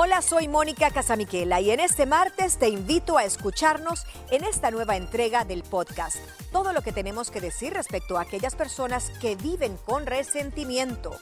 Hola, 0.00 0.22
soy 0.22 0.46
Mónica 0.46 0.92
Casamiquela 0.92 1.60
y 1.60 1.72
en 1.72 1.80
este 1.80 2.06
martes 2.06 2.56
te 2.56 2.68
invito 2.68 3.18
a 3.18 3.24
escucharnos 3.24 4.06
en 4.30 4.44
esta 4.44 4.70
nueva 4.70 4.94
entrega 4.94 5.44
del 5.44 5.64
podcast. 5.64 6.18
Todo 6.52 6.72
lo 6.72 6.82
que 6.82 6.92
tenemos 6.92 7.32
que 7.32 7.40
decir 7.40 7.72
respecto 7.72 8.16
a 8.16 8.20
aquellas 8.20 8.54
personas 8.54 9.10
que 9.20 9.34
viven 9.34 9.76
con 9.84 10.06
resentimiento. 10.06 11.18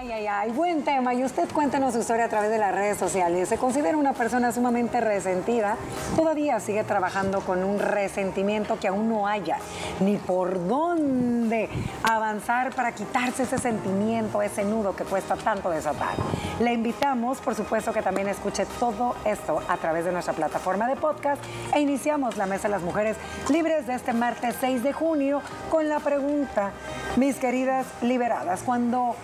Ay, 0.00 0.12
ay, 0.12 0.26
ay, 0.26 0.50
buen 0.52 0.82
tema. 0.82 1.12
Y 1.12 1.22
usted 1.22 1.46
cuéntenos 1.52 1.92
su 1.92 2.00
historia 2.00 2.24
a 2.24 2.28
través 2.30 2.48
de 2.48 2.56
las 2.56 2.74
redes 2.74 2.96
sociales. 2.96 3.50
¿Se 3.50 3.58
considera 3.58 3.98
una 3.98 4.14
persona 4.14 4.50
sumamente 4.50 4.98
resentida? 4.98 5.76
¿Todavía 6.16 6.58
sigue 6.58 6.84
trabajando 6.84 7.42
con 7.42 7.62
un 7.62 7.78
resentimiento 7.78 8.78
que 8.78 8.88
aún 8.88 9.10
no 9.10 9.28
haya 9.28 9.58
ni 10.00 10.16
por 10.16 10.66
dónde 10.66 11.68
avanzar 12.02 12.74
para 12.74 12.92
quitarse 12.92 13.42
ese 13.42 13.58
sentimiento, 13.58 14.40
ese 14.40 14.64
nudo 14.64 14.96
que 14.96 15.04
cuesta 15.04 15.36
tanto 15.36 15.68
desatar? 15.68 16.14
Le 16.60 16.72
invitamos, 16.72 17.36
por 17.40 17.54
supuesto, 17.54 17.92
que 17.92 18.00
también 18.00 18.26
escuche 18.28 18.64
todo 18.78 19.16
esto 19.26 19.60
a 19.68 19.76
través 19.76 20.06
de 20.06 20.12
nuestra 20.12 20.32
plataforma 20.32 20.88
de 20.88 20.96
podcast 20.96 21.42
e 21.74 21.80
iniciamos 21.80 22.38
la 22.38 22.46
Mesa 22.46 22.68
de 22.68 22.72
las 22.72 22.82
Mujeres 22.82 23.18
Libres 23.50 23.86
de 23.86 23.96
este 23.96 24.14
martes 24.14 24.56
6 24.62 24.82
de 24.82 24.94
junio 24.94 25.42
con 25.70 25.90
la 25.90 26.00
pregunta, 26.00 26.70
mis 27.16 27.36
queridas 27.36 27.86
liberadas, 28.00 28.62
cuando 28.62 29.14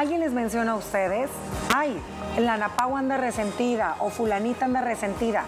alguien 0.00 0.20
les 0.20 0.32
menciona 0.32 0.72
a 0.72 0.74
ustedes, 0.76 1.28
ay, 1.74 2.00
la 2.38 2.56
Napau 2.56 2.96
anda 2.96 3.18
resentida 3.18 3.96
o 3.98 4.08
fulanita 4.08 4.64
anda 4.64 4.80
resentida, 4.80 5.44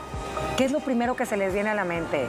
¿qué 0.59 0.67
es 0.67 0.73
lo 0.73 0.81
primero 0.81 1.17
que 1.17 1.25
se 1.25 1.39
les 1.39 1.55
viene 1.55 1.71
a 1.71 1.75
la 1.75 1.85
mente? 1.85 2.27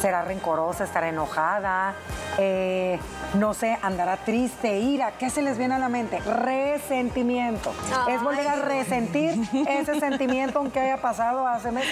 ¿Será 0.00 0.22
rencorosa, 0.22 0.82
estará 0.82 1.10
enojada? 1.10 1.94
Eh, 2.38 2.98
no 3.34 3.54
sé, 3.54 3.78
andará 3.82 4.16
triste, 4.16 4.78
ira, 4.78 5.12
¿qué 5.12 5.30
se 5.30 5.42
les 5.42 5.58
viene 5.58 5.76
a 5.76 5.78
la 5.78 5.88
mente? 5.88 6.18
Resentimiento. 6.20 7.72
Es 8.08 8.20
volver 8.20 8.48
a 8.48 8.56
resentir 8.56 9.40
ese 9.68 10.00
sentimiento 10.00 10.58
aunque 10.58 10.80
haya 10.80 11.00
pasado 11.00 11.46
hace 11.46 11.70
meses. 11.70 11.90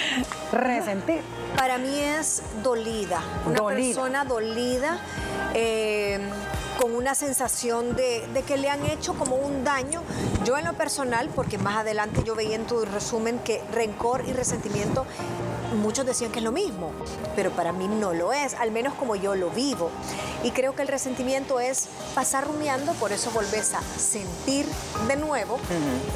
Resentir. 0.51 1.23
Para 1.57 1.79
mí 1.79 2.01
es 2.01 2.43
dolida, 2.65 3.21
una 3.45 3.65
persona 3.65 4.25
dolida. 4.25 4.99
Eh, 5.55 6.21
con 6.81 6.95
una 6.95 7.15
sensación 7.15 7.97
de, 7.97 8.23
que 8.47 8.57
le 8.57 8.69
han 8.69 8.85
hecho 8.87 9.15
como 9.15 9.37
un 9.37 9.65
daño. 9.65 10.03
Yo 10.45 10.57
en 10.59 10.65
lo 10.65 10.75
personal, 10.75 11.29
porque 11.35 11.59
más 11.59 11.77
adelante 11.77 12.23
yo 12.25 12.35
veía 12.35 12.57
en 12.57 12.67
tu 12.67 12.85
resumen 12.85 13.39
que 13.41 13.63
rencor 13.73 14.25
y 14.27 14.33
resentimiento 14.33 15.07
muchos 15.77 16.07
decían 16.07 16.33
que 16.33 16.39
es 16.39 16.45
lo 16.45 16.53
mismo, 16.53 16.91
pero 17.35 17.51
para 17.51 17.73
mí 17.73 17.89
no 17.89 18.13
lo 18.13 18.33
es, 18.33 18.55
al 18.55 18.71
menos 18.71 18.95
como 18.95 19.17
yo 19.17 19.35
lo 19.35 19.51
vivo. 19.51 19.91
Y 20.43 20.51
creo 20.51 20.75
que 20.75 20.83
el 20.83 20.89
resentimiento 20.89 21.61
es 21.61 21.89
pasar 22.15 22.47
rumiando, 22.47 22.93
por 22.95 23.13
eso 23.13 23.31
volvés 23.31 23.75
a 23.75 23.83
sentir 23.83 24.67
de 25.09 25.17
nuevo 25.17 25.59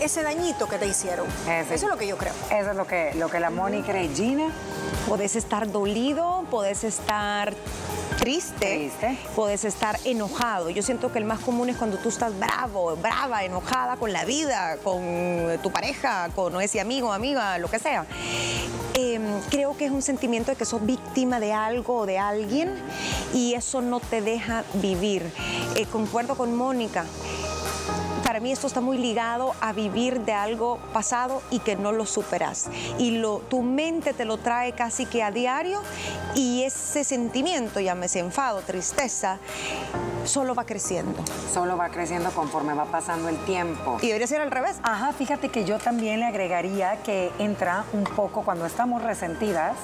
ese 0.00 0.22
dañito 0.22 0.68
que 0.68 0.78
te 0.78 0.86
hicieron. 0.86 1.26
Eso 1.48 1.74
es 1.74 1.82
lo 1.82 1.96
que 1.96 2.06
yo 2.06 2.16
creo. 2.16 2.32
Eso 2.50 2.70
es 2.70 2.76
lo 2.76 2.86
que, 2.86 3.12
lo 3.14 3.28
que 3.28 3.40
la 3.40 3.50
Moni 3.50 3.82
cree. 3.82 4.08
Gina, 4.14 4.50
podés 5.08 5.36
estar 5.36 5.70
dolido, 5.70 6.44
podés 6.50 6.84
estar 6.84 7.54
triste, 8.20 8.90
puedes 9.34 9.64
estar 9.64 9.98
enojado. 10.04 10.68
Yo 10.68 10.82
siento 10.82 11.10
que 11.10 11.18
el 11.18 11.24
más 11.24 11.40
común 11.40 11.70
es 11.70 11.76
cuando 11.76 11.96
tú 11.96 12.10
estás 12.10 12.38
bravo, 12.38 12.94
brava, 12.96 13.44
enojada 13.44 13.96
con 13.96 14.12
la 14.12 14.24
vida, 14.26 14.76
con 14.84 15.02
tu 15.62 15.70
pareja, 15.70 16.28
con 16.34 16.60
ese 16.60 16.80
amigo, 16.80 17.12
amiga, 17.12 17.56
lo 17.58 17.68
que 17.68 17.78
sea. 17.78 18.04
Em, 18.94 19.40
creo 19.50 19.76
que 19.76 19.86
es 19.86 19.90
un 19.90 20.02
sentimiento 20.02 20.50
de 20.50 20.56
que 20.56 20.64
sos 20.64 20.84
víctima 20.84 21.40
de 21.40 21.52
algo 21.52 21.98
o 21.98 22.06
de 22.06 22.18
alguien 22.18 22.74
y 23.32 23.54
eso 23.54 23.80
no 23.80 24.00
te 24.00 24.20
deja 24.20 24.64
vivir. 24.74 25.30
Eh, 25.76 25.86
concuerdo 25.86 26.34
con 26.34 26.54
Mónica 26.56 27.04
para 28.40 28.48
mí 28.48 28.52
esto 28.52 28.68
está 28.68 28.80
muy 28.80 28.96
ligado 28.96 29.52
a 29.60 29.74
vivir 29.74 30.20
de 30.22 30.32
algo 30.32 30.78
pasado 30.94 31.42
y 31.50 31.58
que 31.58 31.76
no 31.76 31.92
lo 31.92 32.06
superas. 32.06 32.70
Y 32.96 33.18
lo, 33.18 33.40
tu 33.40 33.60
mente 33.60 34.14
te 34.14 34.24
lo 34.24 34.38
trae 34.38 34.72
casi 34.72 35.04
que 35.04 35.22
a 35.22 35.30
diario 35.30 35.82
y 36.34 36.62
ese 36.62 37.04
sentimiento, 37.04 37.80
llámese 37.80 38.18
enfado, 38.20 38.62
tristeza, 38.62 39.36
solo 40.24 40.54
va 40.54 40.64
creciendo. 40.64 41.22
Solo 41.52 41.76
va 41.76 41.90
creciendo 41.90 42.30
conforme 42.30 42.72
va 42.72 42.86
pasando 42.86 43.28
el 43.28 43.36
tiempo. 43.44 43.98
Y 44.00 44.06
debería 44.06 44.26
ser 44.26 44.40
al 44.40 44.50
revés. 44.50 44.78
Ajá, 44.84 45.12
fíjate 45.12 45.50
que 45.50 45.66
yo 45.66 45.78
también 45.78 46.20
le 46.20 46.26
agregaría 46.26 47.02
que 47.02 47.30
entra 47.38 47.84
un 47.92 48.04
poco 48.04 48.40
cuando 48.40 48.64
estamos 48.64 49.02
resentidas, 49.02 49.74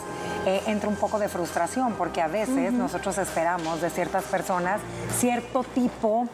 eh, 0.47 0.63
entra 0.67 0.89
un 0.89 0.97
poco 0.97 1.19
de 1.19 1.29
frustración, 1.29 1.93
porque 1.99 2.23
a 2.23 2.29
veces 2.29 2.73
nosotros 2.73 3.19
esperamos 3.19 3.83
de 3.83 3.91
ciertas 3.91 4.25
personas 4.25 4.81
cierto 5.19 5.63
tipo 5.63 6.27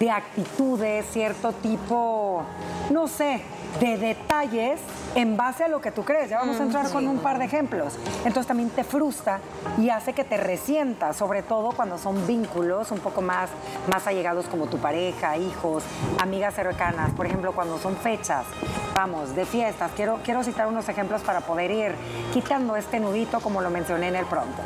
de 0.00 0.10
actitudes, 0.10 1.06
cierto 1.12 1.52
tipo, 1.52 2.42
no 2.88 3.06
sé, 3.06 3.42
de 3.80 3.98
detalles 3.98 4.80
en 5.14 5.36
base 5.36 5.64
a 5.64 5.68
lo 5.68 5.82
que 5.82 5.92
tú 5.92 6.04
crees. 6.04 6.30
Ya 6.30 6.38
vamos 6.38 6.58
a 6.58 6.62
entrar 6.62 6.90
con 6.90 7.06
un 7.06 7.18
par 7.18 7.38
de 7.38 7.44
ejemplos. 7.44 7.98
Entonces 8.24 8.46
también 8.46 8.70
te 8.70 8.82
frustra 8.82 9.40
y 9.78 9.90
hace 9.90 10.14
que 10.14 10.24
te 10.24 10.38
resientas, 10.38 11.16
sobre 11.16 11.42
todo 11.42 11.72
cuando 11.72 11.98
son 11.98 12.26
vínculos 12.26 12.90
un 12.90 13.00
poco 13.00 13.20
más, 13.20 13.50
más 13.90 14.06
allegados 14.06 14.46
como 14.46 14.66
tu 14.66 14.78
pareja, 14.78 15.36
hijos, 15.36 15.84
amigas 16.18 16.54
cercanas. 16.54 17.10
Por 17.12 17.26
ejemplo, 17.26 17.52
cuando 17.52 17.78
son 17.78 17.94
fechas, 17.94 18.46
vamos, 18.94 19.36
de 19.36 19.44
fiestas. 19.44 19.92
Quiero, 19.94 20.20
quiero 20.24 20.42
citar 20.42 20.66
unos 20.66 20.88
ejemplos 20.88 21.20
para 21.20 21.42
poder 21.42 21.70
ir 21.70 21.94
quitando 22.32 22.74
este 22.74 23.00
nudito 23.00 23.40
como 23.40 23.60
lo 23.60 23.68
mencioné 23.68 24.08
en 24.08 24.16
el 24.16 24.24
pronto 24.24 24.62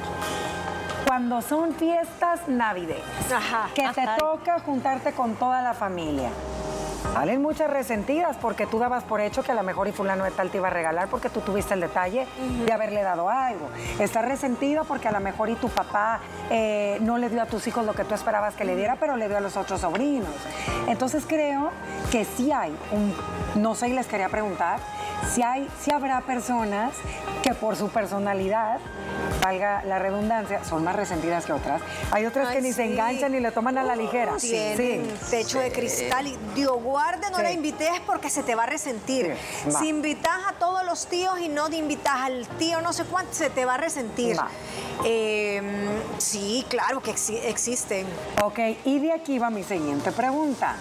cuando 1.15 1.43
son 1.43 1.73
fiestas 1.75 2.49
navideñas, 2.49 3.05
que 3.73 3.89
te 3.95 4.05
toca 4.19 4.59
juntarte 4.59 5.13
con 5.13 5.37
toda 5.37 5.63
la 5.63 5.73
familia. 5.73 6.31
Salen 7.13 7.41
muchas 7.41 7.71
resentidas 7.71 8.37
porque 8.37 8.67
tú 8.67 8.81
dabas 8.81 9.05
por 9.05 9.21
hecho 9.21 9.45
que 9.45 9.53
a 9.53 9.55
lo 9.55 9.63
mejor 9.63 9.87
y 9.87 9.93
fulano 9.93 10.25
de 10.25 10.33
tal 10.33 10.51
te 10.51 10.57
iba 10.57 10.67
a 10.67 10.73
regalar 10.73 11.07
porque 11.07 11.31
tú 11.31 11.41
tuviste 11.41 11.75
el 11.75 11.81
detalle 11.83 12.27
de 12.67 12.73
haberle 12.73 13.03
dado 13.03 13.31
algo. 13.31 13.69
Estás 14.01 14.25
resentido 14.25 14.83
porque 14.83 15.07
a 15.07 15.13
lo 15.13 15.21
mejor 15.21 15.51
y 15.51 15.55
tu 15.55 15.69
papá 15.69 16.19
eh, 16.51 16.99
no 17.01 17.17
le 17.17 17.31
dio 17.31 17.43
a 17.43 17.47
tus 17.47 17.65
hijos 17.69 17.87
lo 17.87 17.95
que 17.95 18.03
tú 18.03 18.15
esperabas 18.15 18.57
que 18.57 18.65
le 18.65 18.75
diera, 18.75 18.97
pero 18.99 19.17
le 19.17 19.29
dio 19.29 19.37
a 19.37 19.41
los 19.41 19.57
otros 19.57 19.83
sobrinos. 19.83 20.35
Entonces 20.89 21.25
creo 21.29 21.71
que 22.11 22.25
sí 22.25 22.51
hay 22.51 22.77
un, 22.91 23.15
no 23.63 23.77
sé, 23.77 23.91
y 23.91 23.93
les 23.93 24.09
quería 24.09 24.31
preguntar, 24.31 24.81
si 25.33 25.43
hay, 25.43 25.69
si 25.81 25.93
habrá 25.93 26.23
personas 26.23 26.93
que 27.45 27.55
por 27.55 27.77
su 27.77 27.89
personalidad 27.89 28.81
valga 29.45 29.83
la 29.85 29.99
redundancia, 29.99 30.65
son 30.65 30.85
más 30.85 30.97
resentidas 30.97 31.45
que 31.45 31.53
otras. 31.53 31.83
Hay 32.13 32.25
otras 32.25 32.49
que 32.49 32.63
ni 32.63 32.73
se 32.73 32.85
enganchan 32.85 33.33
ni 33.33 33.41
le 33.41 33.51
toman 33.51 33.77
a 33.77 33.85
la 33.85 33.95
ligera. 33.95 34.39
sí, 34.39 34.57
techo 35.31 35.59
de 35.59 35.71
cristal 35.71 36.27
y 36.27 36.37
Dios 36.55 36.83
guarde, 36.83 37.31
no 37.31 37.43
la 37.43 37.53
invites 37.53 38.01
porque 38.07 38.31
se 38.31 38.43
te 38.43 38.55
va 38.55 38.63
a 38.63 38.67
resentir. 38.67 39.37
Si 39.79 39.89
invitas 39.89 40.39
a 40.49 40.55
todos 40.55 40.85
los 40.85 41.07
tíos 41.09 41.39
y 41.41 41.49
no 41.49 41.69
te 41.69 41.77
invitas 41.77 42.15
al 42.21 42.47
tío 42.59 42.81
no 42.81 42.93
sé 42.93 43.05
cuánto, 43.05 43.35
se 43.35 43.51
te 43.51 43.67
va 43.67 43.75
a 43.75 43.79
resentir. 43.79 44.37
Em, 45.05 45.65
sí, 46.19 46.65
claro 46.69 47.03
que 47.03 47.11
existen. 47.11 48.07
Ok, 48.43 48.59
y 48.85 48.99
de 49.01 49.13
aquí 49.13 49.39
va 49.39 49.51
mi 49.51 49.63
siguiente 49.63 50.11
pregunta. 50.13 50.77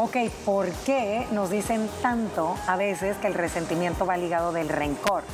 Ok, 0.00 0.16
¿por 0.44 0.70
qué 0.84 1.26
nos 1.32 1.50
dicen 1.50 1.88
tanto 2.02 2.56
a 2.66 2.76
veces 2.76 3.16
que 3.16 3.26
el 3.26 3.34
resentimiento 3.34 4.06
va 4.06 4.16
ligado 4.16 4.52
del 4.52 4.68
rencor? 4.68 5.24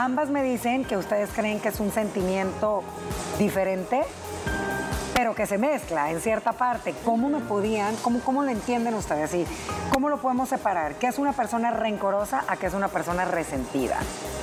Ambas 0.00 0.30
me 0.30 0.42
dicen 0.42 0.84
que 0.84 0.96
ustedes 0.96 1.30
creen 1.34 1.60
que 1.60 1.68
es 1.68 1.80
un 1.80 1.92
sentimiento 1.92 2.21
diferente, 3.38 4.02
pero 5.14 5.34
que 5.34 5.46
se 5.46 5.58
mezcla 5.58 6.10
en 6.10 6.20
cierta 6.20 6.52
parte. 6.52 6.94
¿Cómo 7.04 7.28
me 7.28 7.40
podían, 7.40 7.96
cómo, 7.96 8.20
cómo 8.20 8.42
lo 8.42 8.50
entienden 8.50 8.94
ustedes? 8.94 9.34
¿Y 9.34 9.46
¿Cómo 9.92 10.08
lo 10.08 10.20
podemos 10.20 10.48
separar? 10.48 10.94
¿Qué 10.94 11.06
es 11.06 11.18
una 11.18 11.32
persona 11.32 11.70
rencorosa 11.70 12.44
a 12.48 12.56
qué 12.56 12.66
es 12.66 12.74
una 12.74 12.88
persona 12.88 13.24
resentida? 13.24 13.98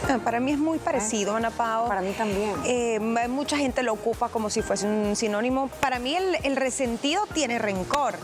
Ah, 0.08 0.20
para 0.24 0.40
mí 0.40 0.52
es 0.52 0.60
muy 0.60 0.78
parecido, 0.78 1.36
Ana 1.36 1.50
Pao. 1.50 1.88
Para 1.88 2.02
mí 2.02 2.12
también. 2.12 2.54
Eh, 2.66 3.00
mucha 3.30 3.58
gente 3.58 3.84
lo 3.84 3.94
ocupa 3.94 4.30
como 4.30 4.50
si 4.50 4.62
fuese 4.62 4.86
un 4.86 5.16
sinónimo. 5.16 5.68
Para 5.82 6.00
mí 6.00 6.16
el 6.16 6.56
resentido 6.56 7.26
tiene 7.34 7.60
rencor. 7.60 8.16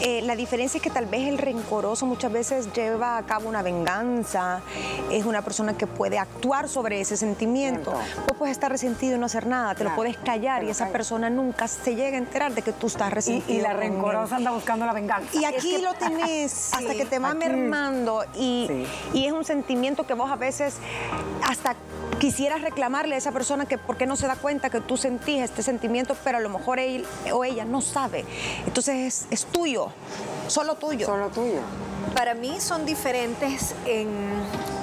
Eh, 0.00 0.22
la 0.22 0.36
diferencia 0.36 0.78
es 0.78 0.82
que 0.82 0.90
tal 0.90 1.06
vez 1.06 1.28
el 1.28 1.38
rencoroso 1.38 2.06
muchas 2.06 2.32
veces 2.32 2.72
lleva 2.72 3.16
a 3.16 3.22
cabo 3.24 3.48
una 3.48 3.62
venganza, 3.62 4.60
es 5.10 5.24
una 5.24 5.42
persona 5.42 5.76
que 5.76 5.86
puede 5.86 6.18
actuar 6.18 6.68
sobre 6.68 7.00
ese 7.00 7.16
sentimiento. 7.16 7.92
Vos 7.92 8.36
puedes 8.38 8.52
estar 8.52 8.70
resentido 8.70 9.16
y 9.16 9.18
no 9.18 9.26
hacer 9.26 9.46
nada, 9.46 9.74
te 9.74 9.84
lo 9.84 9.94
puedes 9.94 10.16
callar 10.16 10.64
y 10.64 10.70
esa 10.70 10.88
persona 10.88 11.30
nunca 11.30 11.66
se 11.68 11.94
llega 11.94 12.16
a 12.16 12.18
enterar 12.18 12.54
de 12.54 12.62
que 12.62 12.72
tú 12.72 12.86
estás 12.86 13.12
resentido. 13.12 13.58
Y, 13.58 13.60
la 13.60 13.72
rencorosa 13.72 14.36
anda 14.36 14.52
buscando 14.52 14.86
la 14.86 14.92
venganza. 14.92 15.36
Y 15.36 15.44
aquí 15.44 15.78
lo 15.78 15.94
tenés 15.94 16.72
hasta 16.72 16.94
que 16.94 17.04
te 17.04 17.18
va 17.18 17.34
mermando 17.34 18.24
y, 18.36 18.86
y 19.12 19.26
es 19.26 19.32
un 19.32 19.44
sentimiento 19.44 20.06
que 20.06 20.14
vos 20.14 20.30
a 20.30 20.36
veces 20.36 20.76
hasta 21.42 21.74
quisieras 22.18 22.62
reclamarle 22.62 23.14
a 23.14 23.18
esa 23.18 23.32
persona 23.32 23.66
que 23.66 23.78
por 23.78 23.96
qué 23.96 24.06
no 24.06 24.16
se 24.16 24.26
da 24.26 24.36
cuenta 24.36 24.70
que 24.70 24.80
tú 24.80 24.96
sentís 24.96 25.40
este 25.42 25.62
sentimiento, 25.62 26.16
pero 26.24 26.38
a 26.38 26.40
lo 26.40 26.48
mejor 26.48 26.78
él 26.78 27.06
o 27.32 27.44
ella 27.44 27.64
no 27.64 27.80
sabe. 27.80 28.24
Entonces 28.66 29.26
es, 29.30 29.44
tuyo, 29.46 29.87
solo 30.46 30.74
tuyo. 30.76 31.06
Solo 31.06 31.28
tuyo. 31.28 31.60
Para 32.14 32.34
mí 32.34 32.60
son 32.60 32.86
diferentes, 32.86 33.74
en, 33.84 34.08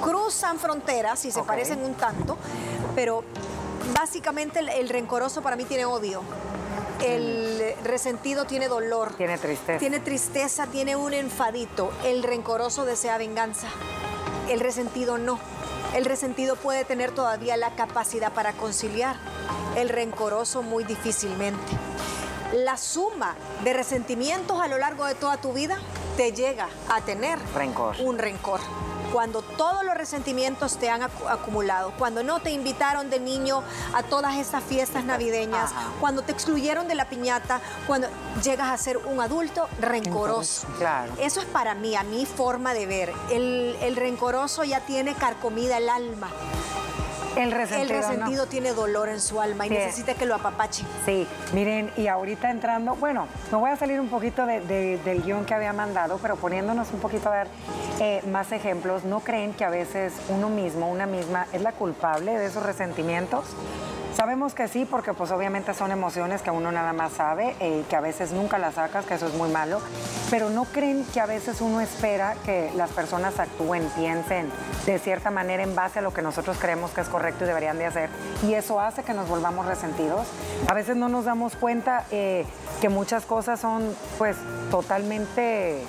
cruzan 0.02 0.58
fronteras 0.58 1.24
y 1.24 1.32
se 1.32 1.42
parecen 1.42 1.82
un 1.82 1.94
tanto, 1.94 2.36
pero 2.94 3.24
básicamente 3.94 4.60
el, 4.60 4.88
rencoroso 4.88 5.42
para 5.42 5.56
mí 5.56 5.64
tiene 5.64 5.84
odio. 5.84 6.22
El 7.04 7.74
resentido 7.84 8.44
tiene 8.44 8.68
dolor. 8.68 9.14
Tiene 9.16 9.38
tristeza. 9.38 9.78
Tiene 9.78 10.00
tristeza, 10.00 10.66
tiene 10.66 10.96
un 10.96 11.12
enfadito. 11.12 11.90
El 12.04 12.22
rencoroso 12.22 12.84
desea 12.84 13.18
venganza. 13.18 13.66
El 14.48 14.60
resentido 14.60 15.18
no. 15.18 15.38
El 15.94 16.04
resentido 16.04 16.56
puede 16.56 16.84
tener 16.84 17.10
todavía 17.10 17.56
la 17.56 17.74
capacidad 17.74 18.32
para 18.32 18.52
conciliar. 18.52 19.16
El 19.76 19.88
rencoroso 19.88 20.62
muy 20.62 20.84
difícilmente. 20.84 21.72
La 22.52 22.76
suma 22.76 23.34
de 23.64 23.72
resentimientos 23.72 24.60
a 24.60 24.68
lo 24.68 24.78
largo 24.78 25.04
de 25.04 25.14
toda 25.14 25.36
tu 25.36 25.52
vida 25.52 25.78
te 26.16 26.32
llega 26.32 26.68
a 26.88 27.00
tener 27.00 27.38
rencor. 27.54 27.96
un 28.00 28.18
rencor 28.18 28.60
cuando 29.12 29.40
todos 29.40 29.84
los 29.84 29.94
resentimientos 29.94 30.76
te 30.76 30.90
han 30.90 31.02
acumulado, 31.02 31.92
cuando 31.98 32.22
no 32.22 32.40
te 32.40 32.50
invitaron 32.50 33.08
de 33.08 33.18
niño 33.18 33.62
a 33.94 34.02
todas 34.02 34.36
esas 34.36 34.62
fiestas 34.62 35.04
navideñas, 35.04 35.70
cuando 36.00 36.20
te 36.22 36.32
excluyeron 36.32 36.86
de 36.86 36.96
la 36.96 37.08
piñata, 37.08 37.62
cuando 37.86 38.08
llegas 38.42 38.68
a 38.68 38.76
ser 38.76 38.98
un 38.98 39.20
adulto 39.20 39.68
rencoroso. 39.80 40.66
claro. 40.76 41.12
Eso 41.18 41.40
es 41.40 41.46
para 41.46 41.74
mí, 41.74 41.96
a 41.96 42.02
mi 42.02 42.26
forma 42.26 42.74
de 42.74 42.86
ver. 42.86 43.12
El, 43.30 43.76
el 43.80 43.96
rencoroso 43.96 44.64
ya 44.64 44.80
tiene 44.80 45.14
carcomida 45.14 45.78
el 45.78 45.88
alma. 45.88 46.28
El 47.36 47.50
resentido, 47.52 48.46
tiene 48.46 48.72
dolor 48.72 49.08
en 49.08 49.20
su 49.20 49.40
alma 49.40 49.66
y 49.66 49.70
necesita 49.70 50.14
que 50.14 50.26
lo 50.26 50.34
apapache. 50.34 50.84
Sí, 51.04 51.26
miren, 51.52 51.90
y 51.96 52.06
ahorita 52.06 52.50
entrando, 52.50 52.94
bueno, 52.96 53.28
me 53.50 53.58
voy 53.58 53.70
a 53.70 53.76
salir 53.76 54.00
un 54.00 54.08
poquito 54.08 54.46
del 54.46 55.22
guion 55.24 55.44
que 55.44 55.54
había 55.54 55.72
mandado, 55.72 56.18
pero 56.20 56.36
poniéndonos 56.36 56.92
un 56.92 57.00
poquito 57.00 57.28
a 57.28 57.32
ver 57.32 57.48
eh, 58.00 58.22
más 58.30 58.52
ejemplos, 58.52 59.04
¿no 59.04 59.20
creen 59.20 59.52
que 59.54 59.64
a 59.64 59.70
veces 59.70 60.12
uno 60.28 60.48
mismo, 60.48 60.90
una 60.90 61.06
misma, 61.06 61.46
es 61.52 61.62
la 61.62 61.72
culpable 61.72 62.38
de 62.38 62.46
esos 62.46 62.62
resentimientos? 62.62 63.44
Sabemos 64.16 64.54
que 64.54 64.66
sí, 64.66 64.86
porque 64.90 65.12
pues 65.12 65.30
obviamente 65.30 65.74
son 65.74 65.90
emociones 65.90 66.40
que 66.40 66.50
uno 66.50 66.72
nada 66.72 66.94
más 66.94 67.12
sabe 67.12 67.54
y 67.60 67.64
eh, 67.64 67.84
que 67.86 67.96
a 67.96 68.00
veces 68.00 68.32
nunca 68.32 68.56
las 68.56 68.76
sacas, 68.76 69.04
que 69.04 69.12
eso 69.12 69.26
es 69.26 69.34
muy 69.34 69.50
malo, 69.50 69.78
pero 70.30 70.48
no 70.48 70.64
creen 70.64 71.04
que 71.12 71.20
a 71.20 71.26
veces 71.26 71.60
uno 71.60 71.82
espera 71.82 72.34
que 72.46 72.72
las 72.76 72.90
personas 72.92 73.38
actúen, 73.38 73.86
piensen 73.94 74.50
de 74.86 74.98
cierta 74.98 75.30
manera 75.30 75.62
en 75.62 75.74
base 75.74 75.98
a 75.98 76.02
lo 76.02 76.14
que 76.14 76.22
nosotros 76.22 76.56
creemos 76.58 76.92
que 76.92 77.02
es 77.02 77.08
correcto 77.08 77.44
y 77.44 77.46
deberían 77.46 77.76
de 77.76 77.84
hacer 77.84 78.08
y 78.42 78.54
eso 78.54 78.80
hace 78.80 79.02
que 79.02 79.12
nos 79.12 79.28
volvamos 79.28 79.66
resentidos. 79.66 80.26
A 80.66 80.72
veces 80.72 80.96
no 80.96 81.10
nos 81.10 81.26
damos 81.26 81.54
cuenta 81.54 82.06
eh, 82.10 82.46
que 82.80 82.88
muchas 82.88 83.26
cosas 83.26 83.60
son 83.60 83.94
pues 84.16 84.38
totalmente 84.70 85.82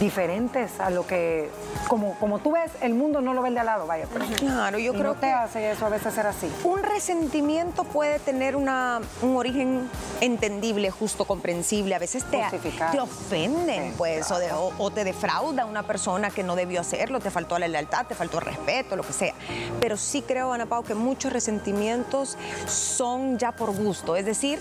diferentes 0.00 0.78
a 0.80 0.90
lo 0.90 1.06
que 1.06 1.50
como, 1.88 2.14
como 2.18 2.38
tú 2.38 2.52
ves, 2.52 2.72
el 2.80 2.94
mundo 2.94 3.20
no 3.20 3.32
lo 3.32 3.42
ve 3.42 3.50
de 3.50 3.60
al 3.60 3.66
lado, 3.66 3.86
vaya. 3.86 4.06
Pero, 4.12 4.26
claro, 4.36 4.78
yo 4.78 4.92
creo 4.92 5.14
no 5.14 5.20
te 5.20 5.30
hace 5.30 5.70
eso 5.70 5.86
a 5.86 5.88
veces 5.88 6.14
ser 6.14 6.26
así. 6.26 6.50
Un 6.64 6.82
resentimiento 6.82 7.84
puede 7.84 8.18
tener 8.18 8.56
una, 8.56 9.00
un 9.22 9.36
origen 9.36 9.88
entendible, 10.20 10.90
justo, 10.90 11.24
comprensible. 11.24 11.94
A 11.94 11.98
veces 11.98 12.24
te, 12.24 12.42
te 12.90 13.00
ofenden, 13.00 13.94
pues, 13.96 14.30
o, 14.30 14.90
te 14.90 15.04
defrauda 15.04 15.64
una 15.64 15.84
persona 15.84 16.30
que 16.30 16.42
no 16.42 16.56
debió 16.56 16.80
hacerlo, 16.80 17.20
te 17.20 17.30
faltó 17.30 17.58
la 17.58 17.68
lealtad, 17.68 18.06
te 18.06 18.14
faltó 18.14 18.38
el 18.38 18.46
respeto, 18.46 18.96
lo 18.96 19.02
que 19.02 19.12
sea. 19.12 19.34
Pero 19.80 19.96
sí 19.96 20.22
creo, 20.22 20.52
Ana 20.52 20.66
Pau, 20.66 20.82
que 20.82 20.94
muchos 20.94 21.32
resentimientos 21.32 22.36
son 22.66 23.38
ya 23.38 23.52
por 23.52 23.74
gusto. 23.74 24.16
Es 24.16 24.26
decir, 24.26 24.60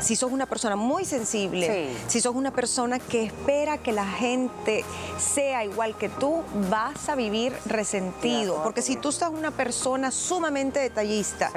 si 0.00 0.16
sos 0.16 0.32
una 0.32 0.46
persona 0.46 0.76
muy 0.76 1.04
sensible, 1.04 1.90
si 2.08 2.20
sos 2.20 2.34
una 2.34 2.50
persona 2.50 2.98
que 2.98 3.24
espera 3.24 3.78
que 3.78 3.92
la 3.92 4.06
gente 4.06 4.84
sea 5.18 5.64
igual 5.64 5.96
que 5.96 6.08
tú, 6.08 6.42
vas 6.70 7.08
a 7.08 7.14
vivir 7.14 7.52
resentido. 7.66 8.60
Porque 8.62 8.82
si 8.82 8.96
tú 8.96 9.10
estás 9.10 9.30
una 9.30 9.50
persona 9.50 10.10
sumamente 10.10 10.80
detallista 10.80 11.50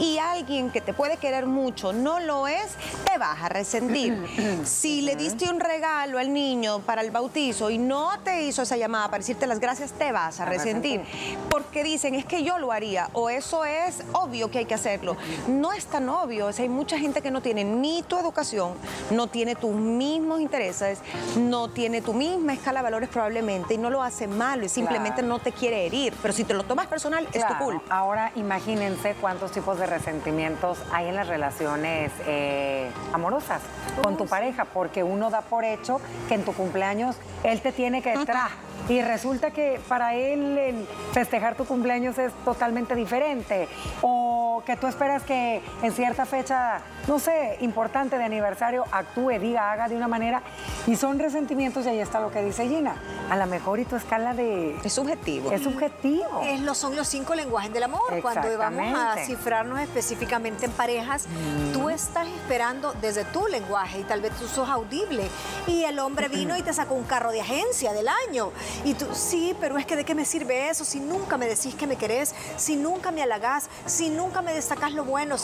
y 0.00 0.18
alguien 0.18 0.70
que 0.70 0.80
te 0.80 0.92
puede 0.92 1.16
querer 1.16 1.46
mucho 1.46 1.92
no 1.92 2.20
lo 2.20 2.46
es, 2.46 2.72
te 3.10 3.18
vas 3.18 3.42
a 3.42 3.48
resentir. 3.48 4.16
si 4.64 5.02
le 5.02 5.16
diste 5.16 5.48
un 5.48 5.60
regalo 5.60 6.18
al 6.18 6.32
niño 6.32 6.80
para 6.80 7.02
el 7.02 7.10
bautizo 7.10 7.70
y 7.70 7.78
no 7.78 8.10
te 8.22 8.42
hizo 8.42 8.62
esa 8.62 8.76
llamada 8.76 9.06
para 9.06 9.18
decirte 9.18 9.46
las 9.46 9.60
gracias, 9.60 9.92
te 9.92 10.12
vas 10.12 10.40
a 10.40 10.44
resentir. 10.44 11.02
Porque 11.50 11.82
dicen, 11.82 12.14
es 12.14 12.24
que 12.24 12.42
yo 12.42 12.58
lo 12.58 12.72
haría 12.72 13.10
o 13.12 13.30
eso 13.30 13.64
es 13.64 14.02
obvio 14.12 14.50
que 14.50 14.58
hay 14.58 14.64
que 14.64 14.74
hacerlo. 14.74 15.16
No 15.48 15.72
es 15.72 15.86
tan 15.86 16.08
obvio. 16.08 16.48
hay 16.48 16.68
mucha 16.68 16.98
gente 16.98 17.22
que 17.22 17.30
no 17.30 17.40
tiene 17.40 17.64
ni 17.84 18.02
tu 18.02 18.18
educación, 18.18 18.72
no 19.10 19.26
tiene 19.26 19.54
tus 19.54 19.74
mismos 19.74 20.40
intereses, 20.40 21.00
no 21.36 21.68
tiene 21.68 22.00
tu 22.00 22.14
misma 22.14 22.54
escala 22.54 22.80
de 22.80 22.84
valores 22.84 23.10
probablemente 23.10 23.74
y 23.74 23.78
no 23.78 23.90
lo 23.90 24.02
hace 24.02 24.26
mal 24.26 24.64
y 24.64 24.70
simplemente 24.70 25.22
no 25.22 25.38
te 25.38 25.52
quiere 25.52 25.84
herir. 25.84 26.14
Pero 26.22 26.32
si 26.32 26.44
te 26.44 26.54
lo 26.54 26.64
tomas 26.64 26.86
personal, 26.86 27.28
es 27.34 27.46
tu 27.46 27.54
culpa. 27.58 27.94
Ahora 27.94 28.32
imagínense 28.36 29.14
cuántos 29.20 29.52
tipos 29.52 29.78
de 29.78 29.84
resentimientos 29.84 30.78
hay 30.92 31.08
en 31.08 31.16
las 31.16 31.28
relaciones 31.28 32.10
eh, 32.26 32.90
amorosas 33.12 33.60
con 34.02 34.16
tu 34.16 34.26
pareja, 34.26 34.64
porque 34.64 35.02
uno 35.02 35.28
da 35.28 35.42
por 35.42 35.64
hecho 35.64 36.00
que 36.28 36.34
en 36.34 36.44
tu 36.46 36.54
cumpleaños 36.54 37.16
él 37.42 37.60
te 37.60 37.70
tiene 37.70 38.00
que 38.00 38.14
traer 38.14 38.64
y 38.88 39.00
resulta 39.00 39.50
que 39.50 39.80
para 39.88 40.14
él 40.14 40.58
el 40.58 40.86
festejar 41.12 41.54
tu 41.54 41.64
cumpleaños 41.64 42.18
es 42.18 42.32
totalmente 42.44 42.94
diferente 42.94 43.68
o 44.02 44.62
que 44.66 44.76
tú 44.76 44.86
esperas 44.86 45.22
que 45.22 45.62
en 45.82 45.92
cierta 45.92 46.26
fecha, 46.26 46.80
no 47.08 47.18
sé, 47.18 47.56
importante 47.60 48.18
de 48.18 48.24
aniversario 48.24 48.84
actúe, 48.92 49.38
diga, 49.40 49.72
haga 49.72 49.88
de 49.88 49.96
una 49.96 50.08
manera 50.08 50.42
y 50.86 50.96
son 50.96 51.18
resentimientos 51.18 51.86
y 51.86 51.90
ahí 51.90 52.00
está 52.00 52.20
lo 52.20 52.30
que 52.30 52.42
dice 52.42 52.68
Gina. 52.68 52.96
A 53.30 53.36
lo 53.36 53.46
mejor 53.46 53.80
y 53.80 53.84
tu 53.84 53.96
escala 53.96 54.34
de... 54.34 54.76
Es 54.84 54.92
subjetivo. 54.92 55.50
Es 55.50 55.62
subjetivo. 55.62 56.42
Es 56.44 56.60
lo, 56.60 56.74
son 56.74 56.94
los 56.94 57.08
cinco 57.08 57.34
lenguajes 57.34 57.72
del 57.72 57.84
amor. 57.84 58.02
Cuando 58.20 58.58
vamos 58.58 58.98
a 58.98 59.16
cifrarnos 59.24 59.80
específicamente 59.80 60.66
en 60.66 60.72
parejas, 60.72 61.26
tú 61.72 61.88
estás 61.88 62.28
esperando 62.28 62.92
desde 63.00 63.24
tu 63.24 63.46
lenguaje 63.46 64.00
y 64.00 64.04
tal 64.04 64.20
vez 64.20 64.32
tú 64.32 64.46
sos 64.46 64.68
audible 64.68 65.26
y 65.66 65.84
el 65.84 65.98
hombre 65.98 66.28
vino 66.34 66.56
y 66.56 66.62
te 66.62 66.72
sacó 66.72 66.94
un 66.94 67.04
carro 67.04 67.32
de 67.32 67.40
agencia 67.40 67.92
del 67.92 68.08
año 68.28 68.52
y 68.84 68.94
tú, 68.94 69.06
sí, 69.12 69.56
pero 69.60 69.78
es 69.78 69.86
que 69.86 69.96
de 69.96 70.04
qué 70.04 70.14
me 70.14 70.24
sirve 70.24 70.68
eso 70.70 70.84
si 70.84 71.00
nunca 71.00 71.36
me 71.36 71.46
decís 71.46 71.74
que 71.74 71.86
me 71.86 71.96
querés, 71.96 72.34
si 72.56 72.76
nunca 72.76 73.10
me 73.10 73.22
halagás, 73.22 73.68
si 73.86 74.10
nunca 74.10 74.42
me 74.42 74.52
destacás 74.52 74.92
lo 74.92 75.04
bueno. 75.04 75.36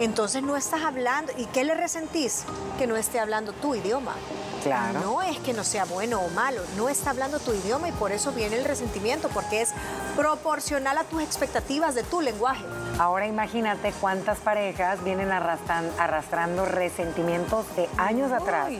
Entonces 0.00 0.42
no 0.42 0.56
estás 0.56 0.82
hablando. 0.82 1.32
¿Y 1.36 1.46
qué 1.46 1.64
le 1.64 1.74
resentís? 1.74 2.44
Que 2.78 2.86
no 2.86 2.96
esté 2.96 3.20
hablando 3.20 3.52
tu 3.52 3.74
idioma. 3.74 4.14
Claro. 4.62 5.00
No 5.00 5.22
es 5.22 5.38
que 5.40 5.52
no 5.52 5.64
sea 5.64 5.84
bueno 5.84 6.20
o 6.20 6.28
malo, 6.30 6.62
no 6.76 6.88
está 6.88 7.10
hablando 7.10 7.40
tu 7.40 7.52
idioma 7.52 7.88
y 7.88 7.92
por 7.92 8.12
eso 8.12 8.30
viene 8.30 8.56
el 8.56 8.64
resentimiento, 8.64 9.28
porque 9.28 9.60
es 9.60 9.70
proporcional 10.14 10.98
a 10.98 11.04
tus 11.04 11.20
expectativas 11.20 11.96
de 11.96 12.04
tu 12.04 12.20
lenguaje. 12.20 12.62
Ahora 12.98 13.26
imagínate 13.26 13.92
cuántas 14.00 14.38
parejas 14.38 15.02
vienen 15.02 15.32
arrastrando 15.32 16.64
resentimientos 16.64 17.64
de 17.76 17.88
años 17.96 18.32
atrás, 18.32 18.70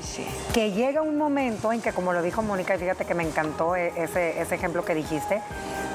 que 0.53 0.73
llega 0.73 1.03
un 1.03 1.17
momento 1.17 1.73
en 1.73 1.81
que, 1.81 1.93
como 1.93 2.12
lo 2.12 2.23
dijo 2.23 2.43
Mónica, 2.43 2.75
y 2.75 2.79
fíjate 2.79 3.05
que 3.05 3.14
me 3.14 3.23
encantó 3.23 3.75
e, 3.75 3.93
ese, 3.97 4.41
ese 4.41 4.55
ejemplo 4.55 4.85
que 4.85 4.95
dijiste, 4.95 5.40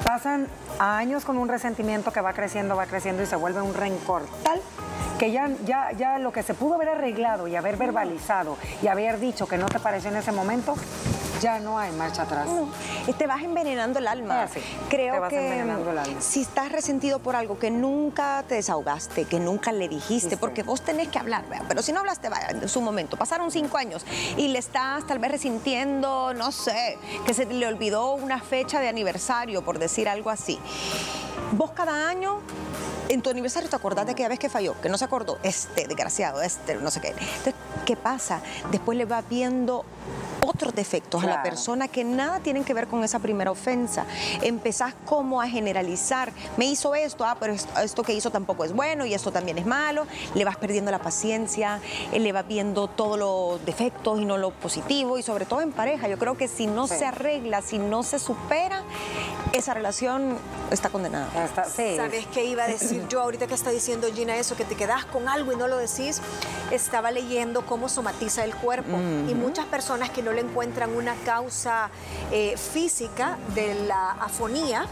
pasan 0.04 0.48
años 0.80 1.26
con 1.26 1.38
un 1.38 1.48
resentimiento 1.48 2.12
que 2.12 2.22
va 2.22 2.34
creciendo, 2.34 2.76
va 2.76 2.86
creciendo 2.86 3.24
y 3.24 3.26
se 3.26 3.36
vuelve 3.36 3.62
un 3.62 3.74
rencor 3.74 4.24
tal 4.44 4.62
que 5.18 5.32
ya, 5.32 5.50
ya, 5.66 5.92
ya 5.94 6.20
lo 6.20 6.32
que 6.32 6.44
se 6.44 6.54
pudo 6.54 6.76
haber 6.76 6.90
arreglado 6.90 7.48
y 7.48 7.56
haber 7.56 7.78
verbalizado 7.78 8.58
y 8.82 8.88
haber 8.88 9.20
dicho 9.20 9.48
que 9.48 9.58
no 9.58 9.66
te 9.66 9.80
pareció 9.80 10.12
en 10.12 10.18
ese 10.18 10.32
momento, 10.32 10.76
ya 11.42 11.60
no 11.60 11.78
hay 11.78 11.92
marcha 11.92 12.24
atrás. 12.24 12.48
Y 13.08 13.14
te 13.14 13.28
vas 13.28 13.44
envenenando 13.44 14.00
el 14.00 14.08
alma. 14.08 14.44
Ah, 14.44 14.48
Creo 14.90 15.28
que 15.28 15.64
si 16.20 16.42
estás 16.42 16.72
resentido 16.72 17.20
por 17.20 17.36
algo 17.36 17.60
que 17.60 17.72
nunca 17.72 18.44
te 18.48 18.56
desahogaste, 18.56 19.26
que 19.26 19.40
nunca 19.40 19.72
le 19.72 19.88
dijiste, 19.88 20.38
porque 20.38 20.64
vos 20.64 20.82
tenés 20.82 21.10
que 21.10 21.20
hablar, 21.20 21.46
pero 21.68 21.82
si 21.82 21.92
no 21.92 22.00
hablaste 22.00 22.30
en 22.50 22.70
su 22.70 22.82
momento, 22.82 23.18
pasaron 23.18 23.52
cinco 23.52 23.78
años 23.78 24.06
y 24.38 24.50
le 24.50 24.60
estás 24.60 25.06
tal 25.06 25.20
vez 25.20 25.32
resintiendo, 25.32 26.34
no 26.34 26.52
sé, 26.52 26.98
que 27.26 27.34
se 27.34 27.46
le 27.46 27.68
olvidó 27.68 28.14
una 28.14 28.40
fecha 28.40 28.80
de 28.80 28.88
aniversario, 28.88 29.64
por 29.64 29.80
decir 29.80 30.10
algo 30.10 30.30
así. 30.30 30.60
Vos 31.54 31.72
cada 31.72 32.10
año 32.10 32.40
en 33.10 33.22
tu 33.22 33.30
aniversario 33.30 33.70
te 33.70 33.76
acordás 33.76 34.06
de 34.06 34.12
aquella 34.12 34.30
vez 34.30 34.40
que 34.40 34.50
falló, 34.50 34.80
que 34.82 34.90
no 34.90 34.98
se 34.98 35.06
acordó, 35.06 35.38
este 35.44 35.88
desgraciado, 35.88 36.42
este, 36.42 36.76
no 36.76 36.92
sé 36.92 37.00
qué. 37.02 37.10
Entonces, 37.10 37.54
¿qué 37.86 37.96
pasa? 37.96 38.42
Después 38.72 38.98
le 38.98 39.06
va 39.06 39.22
viendo 39.22 39.86
otros 40.58 40.74
defectos 40.74 41.24
a 41.24 41.28
la 41.28 41.44
persona 41.44 41.88
que 41.88 42.04
nada 42.04 42.40
tienen 42.40 42.64
que 42.64 42.74
ver 42.74 42.88
con 42.88 43.04
esa 43.04 43.20
primera 43.20 43.52
ofensa. 43.52 44.08
Empezás 44.42 44.96
como 45.06 45.40
a 45.40 45.48
generalizar, 45.48 46.32
me 46.58 46.66
hizo 46.66 46.96
esto, 46.96 47.26
ah, 47.26 47.38
pero 47.40 47.54
esto 47.54 48.02
que 48.02 48.14
hizo 48.14 48.32
tampoco 48.32 48.66
es 48.66 48.74
bueno 48.74 49.06
y 49.06 49.14
esto 49.14 49.32
también 49.32 49.60
es 49.60 49.68
malo, 49.68 50.08
le 50.34 50.44
vas 50.46 50.58
perdiendo 50.58 50.90
la 50.90 50.98
paciencia, 50.98 51.80
eh, 52.12 52.20
le 52.20 52.32
vas 52.32 52.48
viendo 52.48 52.88
todos 52.88 53.20
los 53.20 53.64
defectos 53.66 54.20
y 54.20 54.26
no 54.26 54.38
lo 54.38 54.50
positivo 54.50 55.20
y 55.20 55.22
sobre 55.22 55.46
todo 55.46 55.62
en 55.62 55.72
pareja, 55.72 56.08
yo 56.08 56.18
creo 56.18 56.36
que 56.36 56.48
si 56.48 56.66
no 56.66 56.88
se 56.88 57.06
arregla, 57.06 57.62
si 57.62 57.78
no 57.78 58.02
se 58.02 58.18
supera, 58.18 58.82
esa 59.54 59.76
relación 59.76 60.38
está 60.72 60.90
condenada. 60.90 61.28
¿Sabes 61.76 62.26
qué 62.34 62.46
iba 62.46 62.64
a 62.64 62.68
decir 62.68 63.08
yo 63.10 63.22
ahorita 63.22 63.46
que 63.46 63.54
está 63.54 63.70
diciendo 63.70 64.08
Gina 64.12 64.36
eso, 64.38 64.56
que 64.56 64.66
te 64.66 64.76
quedas 64.76 65.06
con 65.06 65.30
algo 65.30 65.54
y 65.54 65.56
no 65.56 65.68
lo 65.68 65.78
decís? 65.78 66.20
Estaba 66.72 67.12
leyendo 67.12 67.66
cómo 67.66 67.90
somatiza 67.90 68.44
el 68.44 68.56
cuerpo. 68.56 68.98
Y 69.30 69.36
muchas 69.36 69.66
personas 69.66 70.10
que 70.10 70.24
no 70.24 70.32
le 70.32 70.47
encuentran 70.48 70.96
una 70.96 71.16
causa 71.26 71.90
eh, 72.32 72.56
física 72.58 73.38
de 73.54 73.76
la 73.86 74.12
afonía. 74.12 74.86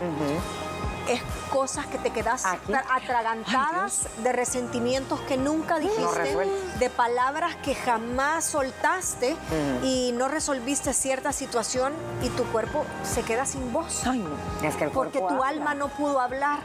Es 1.08 1.22
cosas 1.52 1.86
que 1.86 2.00
te 2.00 2.10
quedas 2.10 2.46
atragantadas 2.46 4.08
de 4.24 4.32
resentimientos 4.32 5.20
que 5.22 5.38
nunca 5.38 5.80
dijiste 5.80 6.36
de 6.80 6.90
palabras 6.90 7.56
que 7.56 7.76
jamás 7.76 8.46
soltaste 8.46 9.34
mm. 9.34 9.86
y 9.86 10.12
no 10.14 10.28
resolviste 10.28 10.94
cierta 10.94 11.32
situación 11.32 11.94
y 12.22 12.30
tu 12.30 12.44
cuerpo 12.46 12.86
se 13.04 13.24
queda 13.24 13.46
sin 13.46 13.72
voz. 13.72 14.06
Ay, 14.06 14.20
no. 14.20 14.68
Es 14.68 14.76
que 14.76 14.86
el 14.86 14.92
Porque 14.92 15.20
tu 15.20 15.44
alma 15.44 15.74
no 15.74 15.88
pudo 15.90 16.20
hablar 16.20 16.60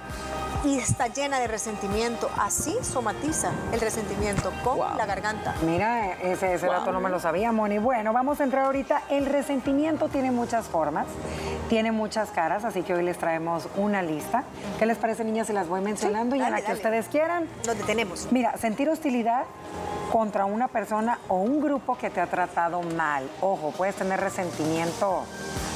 y 0.65 0.79
está 0.79 1.07
llena 1.07 1.39
de 1.41 1.47
resentimiento. 1.47 2.29
Así 2.39 2.77
somatiza 2.83 3.53
el 3.73 3.81
resentimiento 3.81 4.53
con 4.65 4.79
la 4.79 5.07
garganta. 5.07 5.55
Mira, 5.63 6.13
ese, 6.21 6.55
ese 6.55 6.67
dato 6.67 6.93
no 6.93 7.01
me 7.01 7.09
lo 7.09 7.21
sabía, 7.21 7.53
Moni. 7.53 7.79
Bueno, 7.79 8.13
vamos 8.13 8.41
a 8.41 8.45
entrar 8.45 8.67
ahorita. 8.67 9.03
El 9.11 9.27
resentimiento 9.27 10.09
tiene 10.09 10.31
muchas 10.31 10.67
formas, 10.67 11.07
tiene 11.69 11.93
muchas 11.93 12.31
caras, 12.31 12.65
así 12.65 12.83
que 12.83 12.95
hoy 12.95 13.03
les 13.03 13.19
traemos 13.19 13.69
una 13.77 14.03
lista. 14.03 14.45
¿Qué 14.79 14.87
les 14.87 14.99
parece, 14.99 15.25
niñas, 15.25 15.47
si 15.47 15.53
las 15.53 15.69
voy 15.69 15.81
mencionando 15.81 16.37
y 16.37 16.43
en 16.43 16.51
la 16.51 16.61
que 16.61 16.73
ustedes 16.73 17.09
quieran? 17.09 17.49
Nos 17.67 17.79
detenemos. 17.79 18.29
Mira, 18.31 18.57
sentir 18.57 18.89
hostilidad 18.89 19.45
contra 20.11 20.45
una 20.45 20.69
persona 20.69 21.19
o 21.29 21.37
un 21.37 21.61
grupo 21.61 21.97
que 21.97 22.11
te 22.11 22.21
ha 22.21 22.27
tratado 22.27 22.83
mal. 22.83 23.29
Ojo, 23.41 23.73
puedes 23.77 23.95
tener 23.95 24.21
resentimiento 24.21 25.25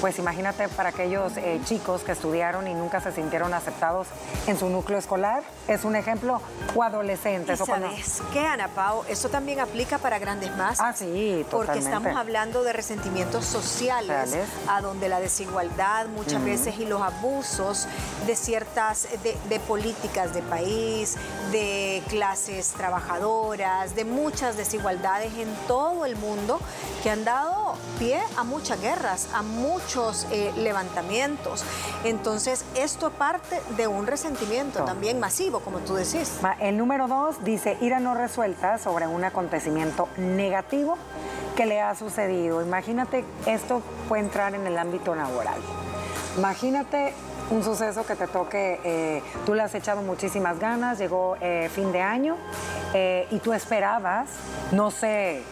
pues 0.04 0.18
imagínate 0.18 0.68
para 0.68 0.90
aquellos 0.90 1.34
eh, 1.38 1.58
chicos 1.64 2.02
que 2.02 2.12
estudiaron 2.12 2.68
y 2.68 2.74
nunca 2.74 3.00
se 3.00 3.10
sintieron 3.10 3.54
aceptados 3.54 4.06
en 4.46 4.58
su 4.58 4.68
núcleo 4.68 4.98
escolar, 4.98 5.42
es 5.66 5.86
un 5.86 5.96
ejemplo, 5.96 6.42
o 6.74 6.82
adolescentes. 6.82 7.58
¿Y 7.58 7.64
sabes 7.64 8.20
qué, 8.30 8.40
Ana 8.40 8.68
Pao? 8.68 9.06
Eso 9.08 9.30
también 9.30 9.60
aplica 9.60 9.96
para 9.96 10.18
grandes 10.18 10.54
masas. 10.58 10.80
Ah, 10.82 10.92
sí, 10.92 11.46
totalmente. 11.48 11.50
Porque 11.50 11.78
estamos 11.78 12.16
hablando 12.16 12.64
de 12.64 12.74
resentimientos 12.74 13.46
sociales, 13.46 14.36
a 14.68 14.82
donde 14.82 15.08
la 15.08 15.20
desigualdad 15.20 16.08
muchas 16.08 16.44
veces 16.44 16.78
y 16.78 16.84
los 16.84 17.00
abusos 17.00 17.88
de 18.26 18.36
ciertas, 18.36 19.08
de, 19.22 19.38
de 19.48 19.58
políticas 19.60 20.34
de 20.34 20.42
país, 20.42 21.16
de 21.50 22.02
clases 22.10 22.72
trabajadoras, 22.72 23.94
de 23.94 24.04
muchas 24.04 24.58
desigualdades 24.58 25.32
en 25.38 25.48
todo 25.66 26.04
el 26.04 26.16
mundo 26.16 26.60
que 27.02 27.08
han 27.08 27.24
dado 27.24 27.76
pie 27.98 28.20
a 28.36 28.44
muchas 28.44 28.78
guerras, 28.82 29.28
a 29.32 29.40
muchos 29.42 29.93
eh, 30.30 30.52
levantamientos. 30.56 31.64
Entonces, 32.02 32.64
esto 32.74 33.10
parte 33.10 33.60
de 33.76 33.86
un 33.86 34.08
resentimiento 34.08 34.82
también 34.82 35.20
masivo, 35.20 35.60
como 35.60 35.78
tú 35.78 35.94
decís. 35.94 36.38
El 36.60 36.76
número 36.76 37.06
dos 37.06 37.44
dice 37.44 37.76
ira 37.80 38.00
no 38.00 38.14
resuelta 38.14 38.78
sobre 38.78 39.06
un 39.06 39.22
acontecimiento 39.22 40.08
negativo 40.16 40.98
que 41.54 41.66
le 41.66 41.80
ha 41.80 41.94
sucedido. 41.94 42.60
Imagínate, 42.60 43.24
esto 43.46 43.82
puede 44.08 44.24
entrar 44.24 44.54
en 44.54 44.66
el 44.66 44.76
ámbito 44.78 45.14
laboral. 45.14 45.60
Imagínate 46.38 47.14
un 47.50 47.62
suceso 47.62 48.04
que 48.04 48.16
te 48.16 48.26
toque, 48.26 48.80
eh, 48.82 49.22
tú 49.46 49.54
le 49.54 49.62
has 49.62 49.74
echado 49.76 50.02
muchísimas 50.02 50.58
ganas, 50.58 50.98
llegó 50.98 51.36
eh, 51.40 51.70
fin 51.72 51.92
de 51.92 52.02
año 52.02 52.36
y 53.30 53.38
tú 53.40 53.52
esperabas, 53.52 54.28
no 54.70 54.92
sé, 54.92 55.42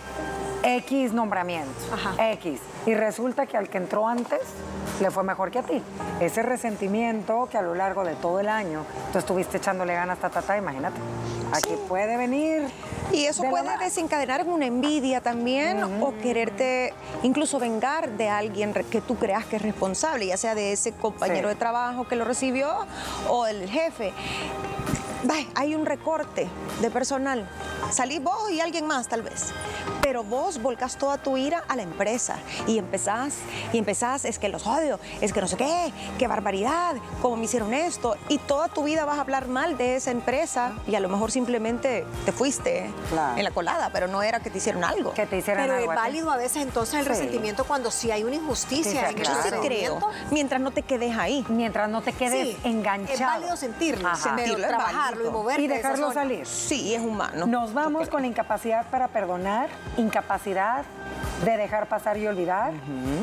X 0.62 1.12
nombramiento, 1.12 1.72
X. 2.18 2.60
Y 2.86 2.94
resulta 2.94 3.46
que 3.46 3.56
al 3.56 3.68
que 3.68 3.78
entró 3.78 4.08
antes 4.08 4.40
le 5.00 5.10
fue 5.10 5.24
mejor 5.24 5.50
que 5.50 5.58
a 5.58 5.62
ti. 5.62 5.82
Ese 6.20 6.42
resentimiento 6.42 7.48
que 7.50 7.58
a 7.58 7.62
lo 7.62 7.74
largo 7.74 8.04
de 8.04 8.14
todo 8.14 8.40
el 8.40 8.48
año 8.48 8.84
tú 9.12 9.18
estuviste 9.18 9.56
echándole 9.56 9.94
ganas, 9.94 10.18
ta, 10.18 10.30
ta, 10.30 10.42
ta, 10.42 10.56
imagínate. 10.56 11.00
Aquí 11.52 11.74
puede 11.88 12.16
venir. 12.16 12.62
Y 13.12 13.26
eso 13.26 13.42
puede 13.44 13.76
desencadenar 13.78 14.40
en 14.42 14.48
una 14.48 14.66
envidia 14.66 15.20
también 15.20 15.82
o 15.82 16.14
quererte 16.22 16.94
incluso 17.22 17.58
vengar 17.58 18.10
de 18.10 18.28
alguien 18.28 18.72
que 18.72 19.00
tú 19.00 19.16
creas 19.16 19.44
que 19.44 19.56
es 19.56 19.62
responsable, 19.62 20.26
ya 20.26 20.36
sea 20.36 20.54
de 20.54 20.72
ese 20.72 20.92
compañero 20.92 21.48
de 21.48 21.56
trabajo 21.56 22.08
que 22.08 22.16
lo 22.16 22.24
recibió 22.24 22.68
o 23.28 23.46
el 23.46 23.68
jefe. 23.68 24.12
Hay 25.54 25.74
un 25.74 25.86
recorte 25.86 26.48
de 26.80 26.90
personal. 26.90 27.48
Salí 27.90 28.18
vos 28.18 28.50
y 28.50 28.60
alguien 28.60 28.86
más 28.86 29.08
tal 29.08 29.22
vez 29.22 29.52
pero 30.02 30.24
vos 30.24 30.60
volcas 30.60 30.96
toda 30.96 31.16
tu 31.16 31.36
ira 31.36 31.64
a 31.68 31.76
la 31.76 31.82
empresa 31.82 32.36
y 32.66 32.76
empezás, 32.76 33.34
y 33.72 33.78
empezás, 33.78 34.24
es 34.24 34.38
que 34.38 34.48
los 34.48 34.66
odio, 34.66 34.98
es 35.20 35.32
que 35.32 35.40
no 35.40 35.48
sé 35.48 35.56
qué, 35.56 35.92
qué 36.18 36.26
barbaridad, 36.26 36.96
cómo 37.22 37.36
me 37.36 37.44
hicieron 37.44 37.72
esto, 37.72 38.16
y 38.28 38.38
toda 38.38 38.68
tu 38.68 38.82
vida 38.82 39.04
vas 39.04 39.18
a 39.18 39.22
hablar 39.22 39.48
mal 39.48 39.78
de 39.78 39.96
esa 39.96 40.10
empresa 40.10 40.72
y 40.86 40.96
a 40.96 41.00
lo 41.00 41.08
mejor 41.08 41.30
simplemente 41.30 42.04
te 42.24 42.32
fuiste 42.32 42.90
en 43.36 43.44
la 43.44 43.50
colada, 43.52 43.90
pero 43.92 44.08
no 44.08 44.22
era 44.22 44.40
que 44.40 44.50
te 44.50 44.58
hicieron 44.58 44.84
algo. 44.84 45.14
Que 45.14 45.26
te 45.26 45.38
hicieron 45.38 45.62
pero 45.62 45.76
es 45.76 45.86
válido 45.86 46.30
a 46.30 46.36
veces 46.36 46.62
entonces 46.62 47.00
el 47.00 47.06
resentimiento 47.06 47.64
cuando 47.64 47.90
sí 47.90 48.10
hay 48.10 48.24
una 48.24 48.36
injusticia. 48.36 49.10
Yo 49.12 49.24
sí 49.24 49.50
creo, 49.62 49.98
mientras 50.30 50.60
no 50.60 50.72
te 50.72 50.82
quedes 50.82 51.16
ahí. 51.16 51.44
Mientras 51.48 51.88
no 51.88 52.02
te 52.02 52.12
quedes 52.12 52.56
enganchado. 52.64 53.14
Es 53.14 53.20
válido 53.20 53.56
sentirlo, 53.56 54.14
sentirlo 54.16 54.66
y 55.20 55.30
moverlo. 55.30 55.64
Y 55.64 55.68
dejarlo 55.68 56.12
salir. 56.12 56.46
Sí, 56.46 56.94
es 56.94 57.02
humano. 57.02 57.46
Nos 57.46 57.74
vamos 57.74 58.08
con 58.08 58.22
la 58.22 58.28
incapacidad 58.28 58.86
para 58.90 59.08
perdonar 59.08 59.68
incapacidad 59.96 60.84
de 61.42 61.56
dejar 61.56 61.88
pasar 61.88 62.16
y 62.18 62.26
olvidar, 62.26 62.72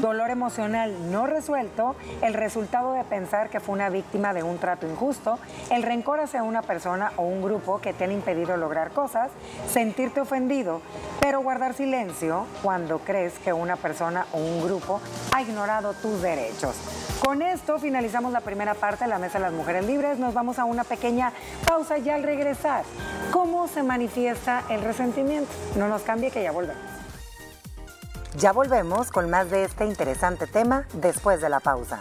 dolor 0.01 0.29
emocional 0.29 1.11
no 1.11 1.25
resuelto, 1.25 1.95
el 2.21 2.33
resultado 2.33 2.93
de 2.93 3.03
pensar 3.03 3.49
que 3.49 3.59
fue 3.59 3.73
una 3.73 3.89
víctima 3.89 4.33
de 4.33 4.43
un 4.43 4.57
trato 4.57 4.87
injusto, 4.87 5.39
el 5.71 5.83
rencor 5.83 6.19
hacia 6.19 6.43
una 6.43 6.61
persona 6.61 7.13
o 7.15 7.23
un 7.23 7.41
grupo 7.41 7.79
que 7.79 7.93
te 7.93 8.03
han 8.03 8.11
impedido 8.11 8.57
lograr 8.57 8.91
cosas, 8.91 9.31
sentirte 9.67 10.21
ofendido, 10.21 10.81
pero 11.21 11.41
guardar 11.41 11.73
silencio 11.73 12.45
cuando 12.61 12.99
crees 12.99 13.39
que 13.39 13.53
una 13.53 13.77
persona 13.77 14.25
o 14.33 14.37
un 14.37 14.63
grupo 14.63 14.99
ha 15.33 15.41
ignorado 15.41 15.93
tus 15.93 16.21
derechos. 16.21 16.75
Con 17.23 17.41
esto 17.41 17.79
finalizamos 17.79 18.31
la 18.31 18.41
primera 18.41 18.73
parte 18.73 19.05
de 19.05 19.09
la 19.09 19.19
Mesa 19.19 19.39
de 19.39 19.45
las 19.45 19.53
Mujeres 19.53 19.85
Libres. 19.85 20.19
Nos 20.19 20.33
vamos 20.33 20.57
a 20.57 20.65
una 20.65 20.83
pequeña 20.83 21.31
pausa 21.65 21.97
y 21.97 22.09
al 22.09 22.23
regresar, 22.23 22.83
¿cómo 23.31 23.67
se 23.67 23.83
manifiesta 23.83 24.63
el 24.69 24.81
resentimiento? 24.81 25.51
No 25.75 25.87
nos 25.87 26.01
cambie 26.01 26.31
que 26.31 26.43
ya 26.43 26.51
volvemos. 26.51 26.98
Ya 28.37 28.51
volvemos 28.51 29.11
con 29.11 29.29
más 29.29 29.49
de 29.49 29.63
este 29.63 29.85
interesante 29.85 30.45
tema 30.45 30.85
después 30.93 31.41
de 31.41 31.49
la 31.49 31.59
pausa. 31.59 31.99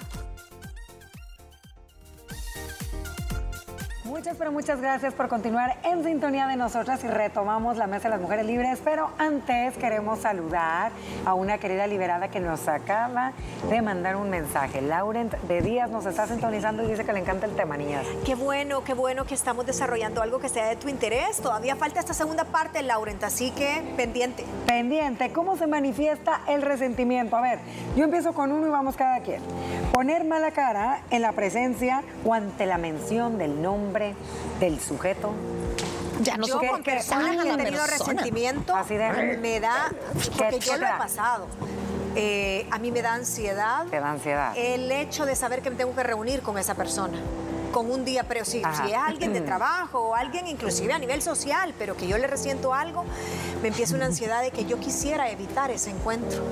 Muchas, 4.19 4.37
pero 4.37 4.51
muchas 4.51 4.81
gracias 4.81 5.15
por 5.15 5.29
continuar 5.29 5.77
en 5.85 6.03
sintonía 6.03 6.49
de 6.49 6.57
nosotras 6.57 7.05
y 7.05 7.07
retomamos 7.07 7.77
la 7.77 7.87
Mesa 7.87 8.09
de 8.09 8.17
las 8.17 8.21
Mujeres 8.21 8.47
Libres. 8.47 8.81
Pero 8.83 9.13
antes 9.17 9.77
queremos 9.77 10.19
saludar 10.19 10.91
a 11.25 11.35
una 11.35 11.59
querida 11.59 11.87
liberada 11.87 12.27
que 12.27 12.41
nos 12.41 12.67
acaba 12.67 13.33
de 13.71 13.81
mandar 13.81 14.17
un 14.17 14.29
mensaje. 14.29 14.83
Laurent 14.83 15.33
de 15.43 15.63
Díaz 15.63 15.89
nos 15.91 16.05
está 16.05 16.27
sintonizando 16.27 16.83
y 16.83 16.89
dice 16.89 17.05
que 17.05 17.13
le 17.13 17.21
encanta 17.21 17.47
el 17.47 17.55
tema, 17.55 17.77
niñas. 17.77 18.05
Qué 18.27 18.35
bueno, 18.35 18.83
qué 18.83 18.93
bueno 18.93 19.25
que 19.25 19.35
estamos 19.35 19.65
desarrollando 19.67 20.21
algo 20.21 20.41
que 20.41 20.49
sea 20.49 20.67
de 20.67 20.75
tu 20.75 20.89
interés. 20.89 21.37
Todavía 21.41 21.77
falta 21.77 22.01
esta 22.01 22.13
segunda 22.13 22.43
parte, 22.43 22.83
Laurent, 22.83 23.23
así 23.23 23.53
que 23.53 23.85
pendiente. 23.97 24.45
Pendiente. 24.67 25.31
¿Cómo 25.31 25.57
se 25.57 25.69
manifiesta 25.69 26.41
el 26.49 26.63
resentimiento? 26.63 27.37
A 27.37 27.41
ver, 27.41 27.61
yo 27.95 28.03
empiezo 28.03 28.35
con 28.35 28.51
uno 28.51 28.67
y 28.67 28.71
vamos 28.71 28.97
cada 28.97 29.21
quien. 29.21 29.41
Poner 29.93 30.25
mala 30.25 30.51
cara 30.51 31.03
en 31.11 31.23
la 31.23 31.31
presencia 31.31 32.03
o 32.25 32.35
ante 32.35 32.67
la 32.67 32.79
mención 32.79 33.39
del 33.39 33.63
nombre 33.63 34.08
del 34.61 34.81
sujeto. 34.81 35.33
Ya 36.21 36.37
no 36.37 36.47
yo 36.47 36.59
con 36.59 36.83
personas 36.83 37.45
que 37.45 37.51
han 37.51 37.59
tenido 37.59 37.87
resentimiento 37.87 38.75
me 39.41 39.61
da, 39.61 39.93
porque 40.37 40.59
yo 40.59 40.77
lo 40.77 40.87
he 40.87 40.99
pasado. 40.99 41.47
Eh, 42.17 42.67
a 42.71 42.79
mí 42.79 42.91
me 42.91 43.03
da 43.03 43.15
ansiedad. 43.15 43.87
Te 43.87 44.01
da 44.01 44.11
ansiedad. 44.11 44.53
El 44.57 44.91
hecho 44.91 45.27
de 45.27 45.37
saber 45.37 45.63
que 45.63 45.71
me 45.71 45.77
tengo 45.77 45.95
que 45.95 46.03
reunir 46.03 46.43
con 46.43 46.59
esa 46.59 46.75
persona 46.75 47.19
con 47.79 47.93
un 47.93 48.05
día, 48.05 48.25
pero 48.25 48.45
si, 48.45 48.61
si, 48.61 48.91
es 48.91 48.97
alguien 48.97 49.33
de 49.33 49.41
trabajo 49.53 50.01
o 50.01 50.15
alguien 50.17 50.49
inclusive 50.49 50.93
a 50.93 50.99
nivel 50.99 51.23
social, 51.23 51.73
pero 51.79 51.97
que 51.97 52.09
yo 52.09 52.19
le 52.19 52.27
resiento 52.27 52.75
algo, 52.75 53.05
me 53.63 53.69
empieza 53.69 53.95
una 53.95 54.07
ansiedad 54.07 54.43
de 54.43 54.51
que 54.51 54.65
yo 54.65 54.81
quisiera 54.81 55.31
evitar 55.31 55.71
ese 55.71 55.91
encuentro. 55.91 56.43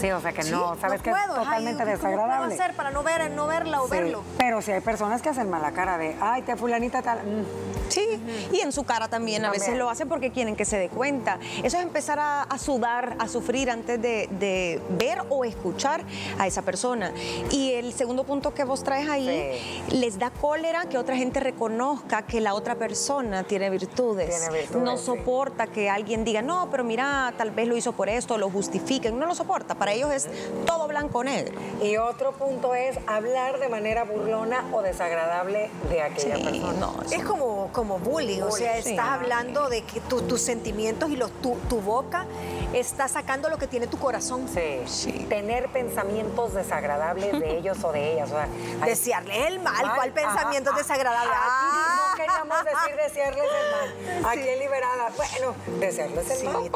Sí, 0.00 0.12
o 0.12 0.20
sea 0.20 0.32
que 0.32 0.44
no, 0.44 0.76
sabes 0.80 1.02
que 1.02 1.10
es 1.10 1.16
totalmente 1.26 1.84
desagradable. 1.84 2.34
¿Cómo 2.34 2.46
puedo 2.46 2.62
hacer 2.62 2.76
para 2.76 2.90
no, 2.92 3.02
ver, 3.02 3.28
no 3.32 3.48
verla 3.48 3.82
o 3.82 3.88
verlo? 3.88 4.22
Pero 4.38 4.62
si 4.62 4.70
hay 4.70 4.80
personas 4.80 5.22
que 5.22 5.30
hacen 5.30 5.50
mala 5.50 5.72
cara 5.72 5.98
de, 5.98 6.14
ay, 6.20 6.42
te 6.42 6.54
fulanita 6.54 7.02
tal. 7.02 7.18
Mm. 7.18 7.75
Sí, 7.88 8.06
y 8.52 8.60
en 8.60 8.72
su 8.72 8.84
cara 8.84 9.08
también, 9.08 9.44
a 9.44 9.50
veces 9.50 9.76
lo 9.76 9.88
hacen 9.90 10.08
porque 10.08 10.30
quieren 10.30 10.56
que 10.56 10.64
se 10.64 10.78
dé 10.78 10.88
cuenta. 10.88 11.38
Eso 11.62 11.76
es 11.76 11.82
empezar 11.82 12.18
a, 12.20 12.58
sudar, 12.58 13.16
a 13.18 13.28
sufrir 13.28 13.70
antes 13.70 14.00
de, 14.00 14.80
ver 14.98 15.22
o 15.28 15.44
escuchar 15.44 16.04
a 16.38 16.46
esa 16.46 16.62
persona. 16.62 17.12
Y 17.50 17.72
el 17.72 17.92
segundo 17.92 18.24
punto 18.24 18.54
que 18.54 18.64
vos 18.64 18.82
traes 18.82 19.08
ahí, 19.08 19.84
les 19.90 20.18
da 20.18 20.30
cólera 20.30 20.86
que 20.86 20.98
otra 20.98 21.16
gente 21.16 21.40
reconozca 21.40 22.22
que 22.22 22.40
la 22.40 22.54
otra 22.54 22.74
persona 22.74 23.44
tiene 23.44 23.70
virtudes. 23.70 24.28
Tiene 24.28 24.58
virtudes 24.58 24.86
no 24.86 24.96
soporta 24.96 25.66
que 25.66 25.90
alguien 25.90 26.24
diga, 26.24 26.42
no, 26.42 26.68
pero 26.70 26.84
mira, 26.84 27.34
tal 27.36 27.50
vez 27.50 27.68
lo 27.68 27.76
hizo 27.76 27.92
por 27.92 28.08
esto, 28.08 28.38
lo 28.38 28.50
justifiquen. 28.50 29.18
No 29.18 29.26
lo 29.26 29.34
soporta. 29.34 29.74
Para 29.74 29.92
ellos 29.92 30.12
es 30.12 30.28
todo 30.64 30.86
blanco-negro. 30.88 31.58
Y 31.82 31.96
otro 31.96 32.32
punto 32.32 32.74
es 32.74 32.98
hablar 33.06 33.58
de 33.58 33.68
manera 33.68 34.04
burlona 34.04 34.64
o 34.72 34.82
desagradable 34.82 35.70
de 35.90 36.02
aquella 36.02 36.36
persona. 36.36 36.72
No, 36.78 36.94
es 37.10 37.24
como 37.24 37.70
como 37.76 37.98
bullying, 37.98 38.40
o 38.40 38.50
sea, 38.50 38.78
estás 38.78 39.06
hablando 39.06 39.68
de 39.68 39.82
que 39.82 40.00
tus 40.00 40.40
sentimientos 40.40 41.10
y 41.10 41.16
los, 41.16 41.30
tu, 41.42 41.80
boca 41.82 42.24
está 42.72 43.06
sacando 43.06 43.50
lo 43.50 43.58
que 43.58 43.66
tiene 43.66 43.86
tu 43.86 43.98
corazón. 43.98 44.48
Sí. 44.86 45.26
Tener 45.28 45.68
pensamientos 45.68 46.54
desagradables 46.54 47.38
de 47.38 47.58
ellos 47.58 47.76
o 47.84 47.92
de 47.92 48.14
ellas. 48.14 48.30
O 48.32 48.86
Desearle 48.86 49.48
el 49.48 49.60
mal, 49.60 49.92
¿cuál 49.94 50.10
pensamiento 50.12 50.72
desagradable? 50.72 51.30
Ah, 51.34 52.05
queríamos 52.16 52.64
decir 52.64 52.96
desearles 52.96 53.44
el 53.44 54.22
mal. 54.22 54.32
Aquí 54.32 54.48
Liberada, 54.58 55.10
bueno, 55.16 55.54
desearles 55.78 56.30
el 56.30 56.48
mal. 56.48 56.70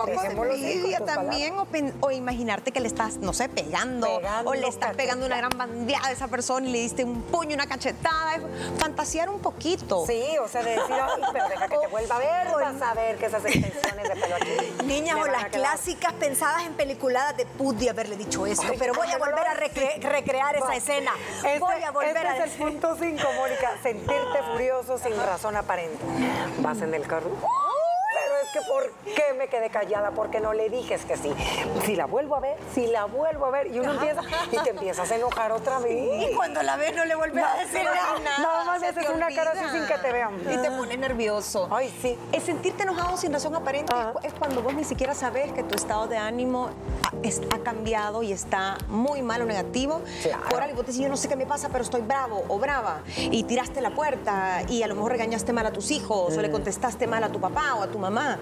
Sí, 0.55 0.95
también 1.07 1.55
o, 2.01 2.11
imaginarte 2.11 2.73
que 2.73 2.81
le 2.81 2.89
estás, 2.89 3.17
no 3.17 3.33
sé, 3.33 3.49
pegando, 3.49 4.07
o 4.45 4.55
le 4.55 4.69
estás 4.69 4.95
pegando 4.95 5.27
una 5.27 5.37
gran 5.37 5.57
bandeada 5.57 6.09
a 6.09 6.13
esa 6.13 6.29
persona 6.29 6.67
y 6.69 6.73
le 6.73 6.79
diste 6.79 7.05
un 7.05 7.23
puño, 7.23 7.55
una 7.55 7.67
cachetada. 7.67 8.41
Fantasear 8.79 9.29
un 9.29 9.41
poquito. 9.41 10.05
Sí, 10.07 10.37
o 10.43 10.49
sea, 10.49 10.63
de 10.63 10.71
decir, 10.71 10.97
pero 11.33 11.49
deja 11.49 11.69
que 11.69 11.79
te 11.79 11.87
vuelva 11.87 12.17
a 12.17 12.19
ver, 12.19 12.49
vas 12.53 12.83
a 12.83 12.95
ver 12.95 13.17
que 13.17 13.27
esas 13.27 13.45
extensiones 13.45 14.09
de 14.09 14.17
pelo 14.17 14.37
aquí. 14.37 14.51
Niñas, 14.85 15.17
o 15.17 15.27
las 15.27 15.47
clásicas 15.47 16.13
pensadas 16.15 16.65
en 16.65 16.75
peliculadas 16.75 17.37
de 17.37 17.47
pude 17.47 17.89
haberle 17.91 18.17
dicho 18.17 18.47
esto, 18.47 18.73
pero 18.79 18.95
voy 18.95 19.11
a 19.11 19.19
volver 19.19 19.47
a 19.47 19.55
recrear 19.55 20.57
esa 20.57 20.75
escena. 20.75 21.13
Este, 21.37 21.59
voy 21.59 21.83
a 21.83 21.91
volver 21.91 22.17
este 22.17 22.29
a 22.29 22.45
es 22.45 22.53
el 22.53 22.59
punto 22.59 22.97
5, 22.99 23.29
Mónica, 23.37 23.73
sentirte 23.83 24.43
furioso 24.53 24.99
sin 24.99 25.17
razón 25.31 25.55
aparente. 25.55 26.05
Vas 26.59 26.83
en 26.83 26.93
el 26.93 27.07
carro 27.07 27.31
que 28.53 28.61
por 28.63 28.91
qué 29.15 29.33
me 29.39 29.49
quedé 29.49 29.71
callada, 29.71 30.11
porque 30.11 30.41
no 30.41 30.53
le 30.53 30.69
dije 30.69 30.99
que 30.99 31.17
sí. 31.17 31.33
Si 31.85 31.95
la 31.95 32.07
vuelvo 32.07 32.37
a 32.37 32.41
ver, 32.41 32.57
si 32.75 32.87
la 32.87 33.05
vuelvo 33.05 33.47
a 33.47 33.51
ver, 33.51 33.69
y 33.69 33.79
uno 33.79 33.93
empieza, 33.93 34.23
y 34.51 34.59
te 34.59 34.71
empiezas 34.71 35.11
a 35.11 35.17
enojar 35.17 35.53
otra 35.53 35.79
vez. 35.79 36.31
Y 36.31 36.35
cuando 36.35 36.63
la 36.63 36.77
ves 36.77 36.95
no 36.95 37.05
le 37.05 37.15
vuelves 37.15 37.45
a 37.45 37.59
decir 37.59 37.85
nada. 37.85 38.19
Haces 38.91 39.09
una 39.15 39.29
cara 39.29 39.53
así 39.53 39.79
sin 39.79 39.87
que 39.87 39.99
te 39.99 40.13
vean. 40.13 40.35
Y 40.41 40.57
te 40.57 40.71
pone 40.71 40.97
nervioso. 40.97 41.69
Ay, 41.71 41.93
sí. 42.03 42.19
El 42.33 42.43
sentirte 42.43 42.83
enojado 42.83 43.17
sin 43.17 43.33
razón 43.33 43.55
aparente 43.55 43.95
es 44.23 44.33
cuando 44.35 44.63
vos 44.63 44.75
ni 44.75 44.85
siquiera 44.85 45.15
sabes 45.15 45.53
que 45.53 45.63
tu 45.63 45.75
estado 45.75 46.09
de 46.09 46.17
ánimo 46.17 46.71
ha, 47.53 47.59
cambiado 47.59 48.23
y 48.23 48.33
está 48.33 48.79
muy 48.89 49.23
mal 49.23 49.43
o 49.43 49.45
negativo. 49.45 50.01
Por 50.49 50.63
algo 50.63 50.83
te 50.83 50.89
dices, 50.89 51.03
yo 51.03 51.09
no 51.09 51.17
sé 51.17 51.29
qué 51.29 51.37
me 51.37 51.47
pasa, 51.47 51.69
pero 51.69 51.85
estoy 51.85 52.01
bravo 52.03 52.45
o 52.49 52.59
brava. 52.59 53.03
Y 53.17 53.45
tiraste 53.45 53.81
la 53.81 53.91
puerta 53.91 54.63
y 54.69 54.83
a 54.83 54.87
lo 54.87 54.95
mejor 54.95 55.13
regañaste 55.13 55.53
mal 55.53 55.67
a 55.67 55.73
tus 55.73 55.91
hijos 55.91 56.37
o 56.37 56.41
le 56.41 56.49
mm. 56.49 56.53
contestaste 56.53 57.07
mal 57.07 57.23
a 57.23 57.29
tu 57.31 57.41
papá 57.41 57.75
o 57.77 57.83
a 57.83 57.87
tu 57.89 57.99
mamá. 57.99 58.41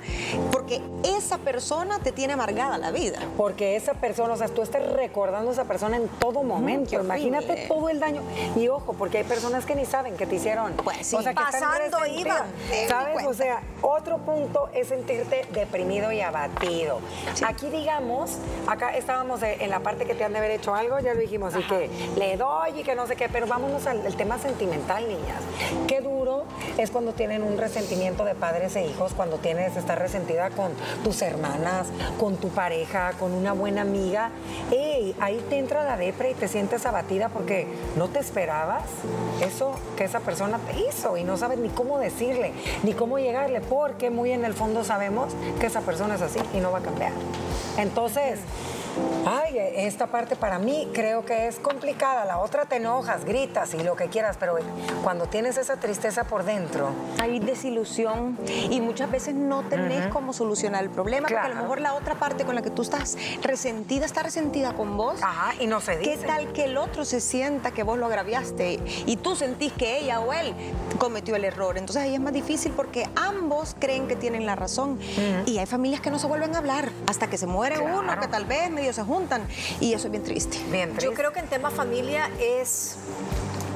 Porque 0.52 0.80
esa 1.04 1.38
persona 1.38 1.98
te 1.98 2.12
tiene 2.12 2.34
amargada 2.34 2.78
la 2.78 2.90
vida. 2.90 3.18
Porque 3.36 3.76
esa 3.76 3.94
persona, 3.94 4.34
o 4.34 4.36
sea, 4.36 4.48
tú 4.48 4.62
estás 4.62 4.86
recordando 4.92 5.50
a 5.50 5.52
esa 5.52 5.64
persona 5.64 5.96
en 5.96 6.08
todo 6.08 6.42
momento. 6.42 6.94
Imagínate 6.94 7.66
todo 7.68 7.88
el 7.88 8.00
daño. 8.00 8.22
Y 8.56 8.68
ojo, 8.68 8.94
porque 8.94 9.18
hay 9.18 9.24
personas 9.24 9.66
que 9.66 9.74
ni 9.74 9.84
saben 9.84 10.16
que 10.16 10.26
te 10.26 10.36
hicieron. 10.38 10.72
Pues 10.74 11.06
sí, 11.06 11.16
o 11.16 11.22
sea, 11.22 11.34
pasando 11.34 12.06
iban. 12.06 12.44
¿Sabes? 12.88 13.26
O 13.26 13.34
sea, 13.34 13.60
otro 13.82 14.18
punto 14.18 14.68
es 14.72 14.88
sentirte 14.88 15.46
deprimido 15.52 16.10
y 16.12 16.20
abatido. 16.20 17.00
Aquí, 17.46 17.68
digamos, 17.68 18.38
acá 18.66 18.96
estábamos 18.96 19.42
en 19.42 19.70
la 19.70 19.80
parte 19.80 20.04
que 20.04 20.14
te 20.14 20.24
han 20.24 20.32
de 20.32 20.38
haber 20.38 20.52
hecho 20.52 20.74
algo, 20.74 20.98
ya 21.00 21.14
lo 21.14 21.20
dijimos, 21.20 21.54
y 21.56 21.62
que 21.62 21.90
le 22.16 22.36
doy 22.36 22.80
y 22.80 22.82
que 22.82 22.94
no 22.94 23.06
sé 23.06 23.16
qué, 23.16 23.28
pero 23.28 23.46
vámonos 23.46 23.86
al, 23.86 24.04
al 24.06 24.16
tema 24.16 24.38
sentimental, 24.38 25.06
niñas. 25.06 25.42
Qué 25.86 26.00
duro 26.00 26.44
es 26.76 26.90
cuando 26.90 27.12
tienen 27.12 27.42
un 27.42 27.58
resentimiento 27.58 28.24
de 28.24 28.34
padres 28.34 28.76
e 28.76 28.86
hijos, 28.86 29.12
cuando 29.14 29.38
tienes 29.38 29.76
estar 29.76 29.98
resentida 29.98 30.50
con 30.50 30.72
tus 31.04 31.22
hermanas, 31.22 31.88
con 32.18 32.36
tu 32.36 32.48
pareja, 32.48 33.12
con 33.18 33.32
una 33.32 33.52
buena 33.52 33.82
amiga. 33.82 34.30
Ey, 34.70 35.14
ahí 35.20 35.44
te 35.48 35.58
entra 35.58 35.84
la 35.84 35.96
depre 35.96 36.30
y 36.30 36.34
te 36.34 36.48
sientes 36.48 36.86
abatida 36.86 37.28
porque 37.28 37.66
no 37.96 38.08
te 38.08 38.18
esperabas 38.18 38.84
eso 39.40 39.74
que 39.96 40.04
esa 40.04 40.20
persona 40.28 40.58
te 40.58 40.78
hizo 40.80 41.16
y 41.16 41.24
no 41.24 41.38
sabes 41.38 41.58
ni 41.58 41.70
cómo 41.70 41.98
decirle, 41.98 42.52
ni 42.82 42.92
cómo 42.92 43.18
llegarle, 43.18 43.62
porque 43.62 44.10
muy 44.10 44.30
en 44.30 44.44
el 44.44 44.52
fondo 44.52 44.84
sabemos 44.84 45.32
que 45.58 45.64
esa 45.64 45.80
persona 45.80 46.16
es 46.16 46.20
así 46.20 46.38
y 46.52 46.58
no 46.58 46.70
va 46.70 46.80
a 46.80 46.82
cambiar. 46.82 47.12
Entonces, 47.78 48.38
Ay, 49.26 49.58
esta 49.58 50.06
parte 50.06 50.36
para 50.36 50.58
mí 50.58 50.88
creo 50.92 51.24
que 51.24 51.48
es 51.48 51.56
complicada. 51.56 52.24
La 52.24 52.38
otra 52.38 52.64
te 52.64 52.76
enojas, 52.76 53.24
gritas 53.24 53.74
y 53.74 53.82
lo 53.82 53.96
que 53.96 54.08
quieras, 54.08 54.36
pero 54.38 54.56
cuando 55.02 55.26
tienes 55.26 55.56
esa 55.56 55.76
tristeza 55.76 56.24
por 56.24 56.44
dentro. 56.44 56.90
Hay 57.20 57.38
desilusión 57.38 58.38
y 58.46 58.80
muchas 58.80 59.10
veces 59.10 59.34
no 59.34 59.62
tenés 59.62 60.06
cómo 60.08 60.32
solucionar 60.32 60.82
el 60.82 60.90
problema, 60.90 61.28
porque 61.28 61.46
a 61.46 61.48
lo 61.48 61.56
mejor 61.56 61.80
la 61.80 61.94
otra 61.94 62.14
parte 62.14 62.44
con 62.44 62.54
la 62.54 62.62
que 62.62 62.70
tú 62.70 62.82
estás 62.82 63.16
resentida 63.42 64.06
está 64.06 64.22
resentida 64.22 64.72
con 64.74 64.96
vos. 64.96 65.22
Ajá, 65.22 65.54
y 65.60 65.66
no 65.66 65.80
se 65.80 65.96
dice. 65.96 66.18
¿Qué 66.18 66.26
tal 66.26 66.52
que 66.52 66.64
el 66.64 66.76
otro 66.76 67.04
se 67.04 67.20
sienta 67.20 67.70
que 67.70 67.82
vos 67.82 67.98
lo 67.98 68.06
agraviaste 68.06 68.80
y 69.06 69.16
tú 69.16 69.36
sentís 69.36 69.72
que 69.72 69.98
ella 69.98 70.20
o 70.20 70.32
él 70.32 70.54
cometió 70.98 71.36
el 71.36 71.44
error? 71.44 71.78
Entonces 71.78 72.02
ahí 72.02 72.14
es 72.14 72.20
más 72.20 72.32
difícil 72.32 72.72
porque 72.72 73.08
ambos 73.16 73.76
creen 73.78 74.08
que 74.08 74.16
tienen 74.16 74.46
la 74.46 74.56
razón. 74.56 74.98
Y 75.46 75.58
hay 75.58 75.66
familias 75.66 76.00
que 76.00 76.10
no 76.10 76.18
se 76.18 76.26
vuelven 76.26 76.54
a 76.54 76.58
hablar 76.58 76.90
hasta 77.06 77.28
que 77.28 77.38
se 77.38 77.46
muere 77.46 77.78
uno, 77.78 78.18
que 78.20 78.28
tal 78.28 78.44
vez 78.44 78.70
medio 78.70 78.87
se 78.92 79.02
juntan 79.02 79.42
y 79.80 79.92
eso 79.92 80.06
es 80.08 80.10
bien 80.10 80.24
triste. 80.24 80.58
Bien 80.70 80.90
triste. 80.90 81.06
Yo 81.06 81.14
creo 81.14 81.32
que 81.32 81.40
en 81.40 81.48
tema 81.48 81.70
familia 81.70 82.30
es 82.40 82.96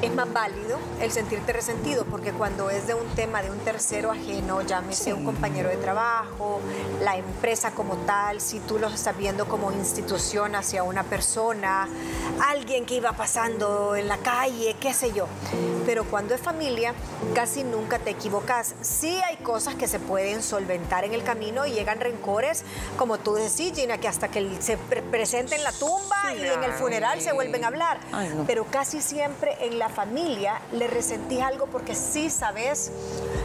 es 0.03 0.13
más 0.13 0.31
válido 0.33 0.79
el 1.01 1.13
sentirte 1.13 1.53
resentido, 1.53 2.05
porque 2.05 2.33
cuando 2.33 2.71
es 2.71 2.89
de 2.89 2.95
un 2.95 3.07
tema 3.15 3.41
de 3.41 3.51
un 3.51 3.59
tercero 3.61 4.11
ajeno, 4.11 4.61
llámese 4.63 5.15
un 5.15 5.25
compañero 5.25 5.69
de 5.69 5.77
trabajo, 5.77 6.61
la 7.01 7.17
empresa 7.17 7.71
como 7.71 7.97
tal, 7.99 8.41
si 8.41 8.59
tú 8.61 8.79
lo 8.79 8.89
estás 8.89 9.17
viendo 9.17 9.47
como 9.47 9.71
institución 9.71 10.57
hacia 10.57 10.83
una 10.83 11.05
persona, 11.05 11.89
alguien 12.49 12.85
que 12.85 12.95
iba 12.95 13.13
pasando 13.13 13.95
en 13.95 14.09
la 14.09 14.19
calle, 14.19 14.77
qué 14.81 14.93
sé 14.93 15.13
yo. 15.13 15.27
Pero 15.87 16.05
cuando 16.05 16.35
es 16.35 16.41
familia, 16.41 16.95
casi 17.35 17.63
nunca 17.63 18.01
te 18.01 18.11
equivocas. 18.11 18.75
Sí 18.81 19.21
hay 19.29 19.37
cosas 19.37 19.77
que 19.77 19.87
se 19.87 20.01
pueden 20.01 20.43
solventar 20.43 21.05
en 21.05 21.15
el 21.15 21.23
camino 21.23 21.65
y 21.65 21.73
llegan 21.73 22.01
rencores, 22.01 22.65
como 22.97 23.19
tú 23.19 23.35
decís, 23.35 23.73
Gina, 23.75 23.99
que 23.99 24.09
hasta 24.09 24.29
que 24.29 24.61
se 24.61 24.77
presente 24.77 25.55
en 25.55 25.63
la 25.63 25.73
tumba 25.73 26.35
y 26.37 26.45
en 26.45 26.65
el 26.65 26.73
funeral 26.73 27.21
se 27.21 27.33
vuelven 27.33 27.65
a 27.65 27.69
hablar. 27.69 28.01
Pero 28.49 28.65
casi 28.65 29.01
siempre 29.01 29.57
en 29.61 29.79
la 29.79 29.92
familia 29.93 30.61
le 30.73 30.87
resentís 30.87 31.41
algo 31.43 31.67
porque 31.67 31.95
sí 31.95 32.31
sabes 32.31 32.91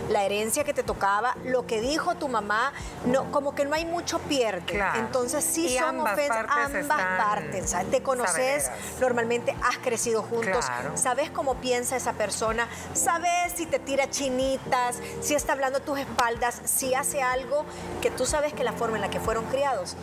la 0.09 0.23
herencia 0.23 0.63
que 0.63 0.73
te 0.73 0.83
tocaba, 0.83 1.35
lo 1.43 1.65
que 1.65 1.81
dijo 1.81 2.15
tu 2.15 2.27
mamá, 2.27 2.71
no, 3.05 3.31
como 3.31 3.53
que 3.53 3.65
no 3.65 3.75
hay 3.75 3.85
mucho 3.85 4.19
pierde. 4.19 4.81
Entonces 4.95 5.43
sí 5.43 5.77
son 5.77 5.99
ofensas, 5.99 6.45
ambas 6.49 7.01
partes. 7.17 7.75
Te 7.91 8.01
conoces, 8.01 8.71
normalmente 8.99 9.55
has 9.63 9.77
crecido 9.77 10.23
juntos, 10.23 10.65
sabes 10.95 11.29
cómo 11.29 11.55
piensa 11.55 11.95
esa 11.95 12.13
persona, 12.13 12.67
sabes 12.93 13.53
si 13.55 13.65
te 13.65 13.79
tira 13.79 14.09
chinitas, 14.09 14.99
si 15.21 15.35
está 15.35 15.53
hablando 15.53 15.79
a 15.79 15.81
tus 15.81 15.99
espaldas, 15.99 16.61
si 16.65 16.93
hace 16.93 17.21
algo 17.21 17.65
que 18.01 18.11
tú 18.11 18.25
sabes 18.25 18.53
que 18.53 18.63
la 18.63 18.73
forma 18.73 18.97
en 18.97 19.01
la 19.01 19.09
que 19.09 19.19
fueron 19.19 19.45
criados 19.45 19.95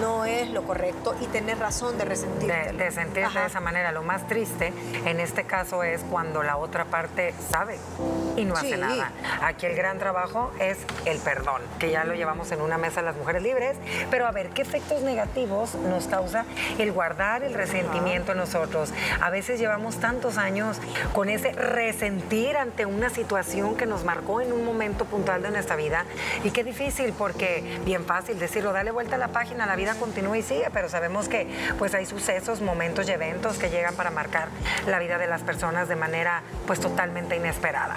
no 0.00 0.24
es 0.24 0.50
lo 0.50 0.64
correcto 0.64 1.14
y 1.20 1.26
tener 1.26 1.58
razón 1.58 1.98
de 1.98 2.04
resentirte. 2.04 2.72
De, 2.72 2.90
sentirte 2.90 3.38
de 3.38 3.46
esa 3.46 3.60
manera. 3.60 3.92
Lo 3.92 4.02
más 4.02 4.26
triste 4.26 4.72
en 5.04 5.20
este 5.20 5.44
caso 5.44 5.82
es 5.82 5.91
cuando 6.00 6.42
la 6.42 6.56
otra 6.56 6.84
parte 6.86 7.34
sabe 7.50 7.78
y 8.36 8.44
no 8.44 8.54
hace 8.54 8.76
nada. 8.76 9.12
Aquí 9.42 9.66
el 9.66 9.74
gran 9.74 9.98
trabajo 9.98 10.52
es 10.58 10.78
el 11.04 11.18
perdón, 11.18 11.62
que 11.78 11.90
ya 11.90 12.04
lo 12.04 12.14
llevamos 12.14 12.50
en 12.52 12.60
una 12.60 12.78
mesa 12.78 13.02
las 13.02 13.16
mujeres 13.16 13.42
libres, 13.42 13.76
pero 14.10 14.26
a 14.26 14.32
ver, 14.32 14.50
¿qué 14.50 14.62
efectos 14.62 15.02
negativos 15.02 15.74
nos 15.74 16.06
causa 16.06 16.44
el 16.78 16.92
guardar 16.92 17.42
el 17.42 17.54
resentimiento 17.54 18.32
en 18.32 18.38
nosotros? 18.38 18.92
A 19.20 19.30
veces 19.30 19.58
llevamos 19.58 19.96
tantos 19.96 20.38
años 20.38 20.78
con 21.12 21.28
ese 21.28 21.52
resentir 21.52 22.56
ante 22.56 22.86
una 22.86 23.10
situación 23.10 23.76
que 23.76 23.86
nos 23.86 24.04
marcó 24.04 24.40
en 24.40 24.52
un 24.52 24.64
momento 24.64 25.04
puntual 25.04 25.42
de 25.42 25.50
nuestra 25.50 25.76
vida 25.76 26.04
y 26.44 26.50
qué 26.50 26.64
difícil 26.64 27.12
porque 27.12 27.80
bien 27.84 28.04
fácil 28.04 28.38
decirlo, 28.38 28.72
dale 28.72 28.90
vuelta 28.90 29.16
a 29.16 29.18
la 29.18 29.28
página, 29.28 29.66
la 29.66 29.76
vida 29.76 29.94
continúa 29.94 30.38
y 30.38 30.42
sigue, 30.42 30.68
pero 30.72 30.88
sabemos 30.88 31.28
que 31.28 31.46
pues 31.78 31.94
hay 31.94 32.06
sucesos, 32.06 32.60
momentos 32.60 33.08
y 33.08 33.12
eventos 33.12 33.58
que 33.58 33.70
llegan 33.70 33.94
para 33.94 34.10
marcar 34.10 34.48
la 34.86 34.98
vida 34.98 35.18
de 35.18 35.26
las 35.26 35.42
personas 35.42 35.81
de 35.88 35.96
manera 35.96 36.42
pues 36.66 36.80
totalmente 36.80 37.36
inesperada. 37.36 37.96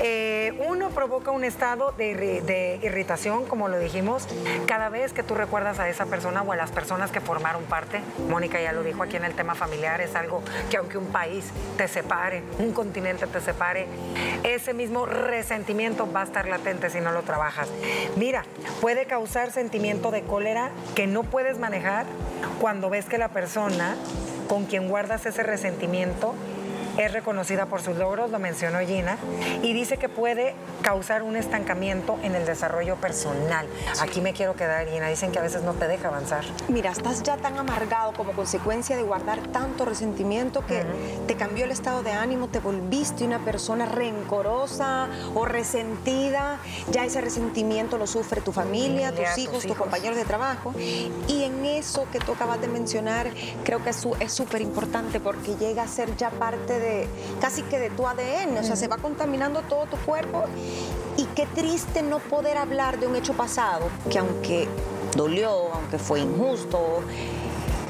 Eh, 0.00 0.58
uno 0.68 0.90
provoca 0.90 1.30
un 1.30 1.44
estado 1.44 1.92
de, 1.92 2.78
irritación, 2.82 3.44
como 3.46 3.68
lo 3.68 3.78
dijimos, 3.78 4.26
cada 4.66 4.88
vez 4.88 5.12
que 5.12 5.22
tú 5.22 5.34
recuerdas 5.34 5.78
a 5.78 5.88
esa 5.88 6.06
persona 6.06 6.42
o 6.42 6.52
a 6.52 6.56
las 6.56 6.70
personas 6.70 7.10
que 7.10 7.20
formaron 7.20 7.64
parte. 7.64 8.00
Mónica 8.28 8.60
ya 8.60 8.72
lo 8.72 8.82
dijo 8.82 9.02
aquí 9.02 9.16
en 9.16 9.24
el 9.24 9.34
tema 9.34 9.54
familiar, 9.54 10.00
es 10.00 10.14
algo 10.14 10.42
que 10.70 10.76
aunque 10.76 10.98
un 10.98 11.06
país 11.06 11.46
te 11.76 11.88
separe, 11.88 12.42
un 12.58 12.72
continente 12.72 13.26
te 13.26 13.40
separe, 13.40 13.86
ese 14.42 14.74
mismo 14.74 15.06
resentimiento 15.06 16.10
va 16.10 16.22
a 16.22 16.24
estar 16.24 16.48
latente 16.48 16.90
si 16.90 17.00
no 17.00 17.12
lo 17.12 17.22
trabajas. 17.22 17.68
Mira, 18.16 18.44
puede 18.80 19.06
causar 19.06 19.50
sentimiento 19.50 20.10
de 20.10 20.22
cólera 20.22 20.70
que 20.94 21.06
no 21.06 21.22
puedes 21.22 21.58
manejar 21.58 22.06
cuando 22.60 22.90
ves 22.90 23.06
que 23.06 23.18
la 23.18 23.28
persona 23.28 23.96
con 24.48 24.64
quien 24.64 24.88
guardas 24.88 25.26
ese 25.26 25.42
resentimiento 25.42 26.34
es 26.98 27.12
reconocida 27.12 27.66
por 27.66 27.80
sus 27.80 27.96
logros, 27.96 28.30
lo 28.30 28.38
mencionó 28.40 28.80
Gina, 28.80 29.18
y 29.62 29.72
dice 29.72 29.98
que 29.98 30.08
puede 30.08 30.54
causar 30.82 31.22
un 31.22 31.36
estancamiento 31.36 32.18
en 32.22 32.34
el 32.34 32.44
desarrollo 32.44 32.96
personal. 32.96 33.66
Aquí 34.00 34.20
me 34.20 34.32
quiero 34.32 34.56
quedar, 34.56 34.88
Gina, 34.88 35.08
dicen 35.08 35.30
que 35.30 35.38
a 35.38 35.42
veces 35.42 35.62
no 35.62 35.74
te 35.74 35.86
deja 35.86 36.08
avanzar. 36.08 36.44
Mira, 36.68 36.90
estás 36.90 37.22
ya 37.22 37.36
tan 37.36 37.56
amargado 37.56 38.12
como 38.14 38.32
consecuencia 38.32 38.96
de 38.96 39.02
guardar 39.02 39.38
tanto 39.52 39.84
resentimiento 39.84 40.66
que 40.66 40.82
te 41.26 41.36
cambió 41.36 41.64
el 41.64 41.70
estado 41.70 42.02
de 42.02 42.10
ánimo, 42.10 42.48
te 42.48 42.58
volviste 42.58 43.24
una 43.24 43.38
persona 43.38 43.86
rencorosa 43.86 45.08
o 45.34 45.44
resentida, 45.44 46.58
ya 46.90 47.04
ese 47.04 47.20
resentimiento 47.20 47.96
lo 47.96 48.08
sufre 48.08 48.40
tu 48.40 48.52
familia, 48.52 49.12
tus, 49.12 49.38
hijos, 49.38 49.64
tus, 49.64 49.76
compañeros 49.76 50.16
de 50.16 50.24
trabajo, 50.24 50.74
y 50.76 51.44
en 51.44 51.64
eso 51.64 52.08
que 52.10 52.18
tú 52.18 52.32
acabas 52.32 52.60
de 52.60 52.66
mencionar, 52.66 53.30
creo 53.64 53.84
que 53.84 53.90
es 53.90 54.32
súper 54.32 54.62
importante 54.62 55.20
porque 55.20 55.54
llega 55.56 55.84
a 55.84 55.88
ser 55.88 56.16
ya 56.16 56.30
parte 56.30 56.80
de 56.80 56.87
de, 56.88 57.06
casi 57.40 57.62
que 57.62 57.78
de 57.78 57.90
tu 57.90 58.06
ADN, 58.06 58.58
o 58.58 58.64
sea, 58.64 58.76
se 58.76 58.88
va 58.88 58.96
contaminando 58.96 59.62
todo 59.62 59.86
tu 59.86 59.96
cuerpo. 59.98 60.44
Y 61.16 61.24
qué 61.34 61.46
triste 61.46 62.02
no 62.02 62.18
poder 62.18 62.56
hablar 62.56 62.98
de 62.98 63.06
un 63.06 63.16
hecho 63.16 63.34
pasado, 63.34 63.88
que 64.10 64.18
aunque 64.18 64.68
dolió, 65.16 65.72
aunque 65.74 65.98
fue 65.98 66.20
injusto, 66.20 67.00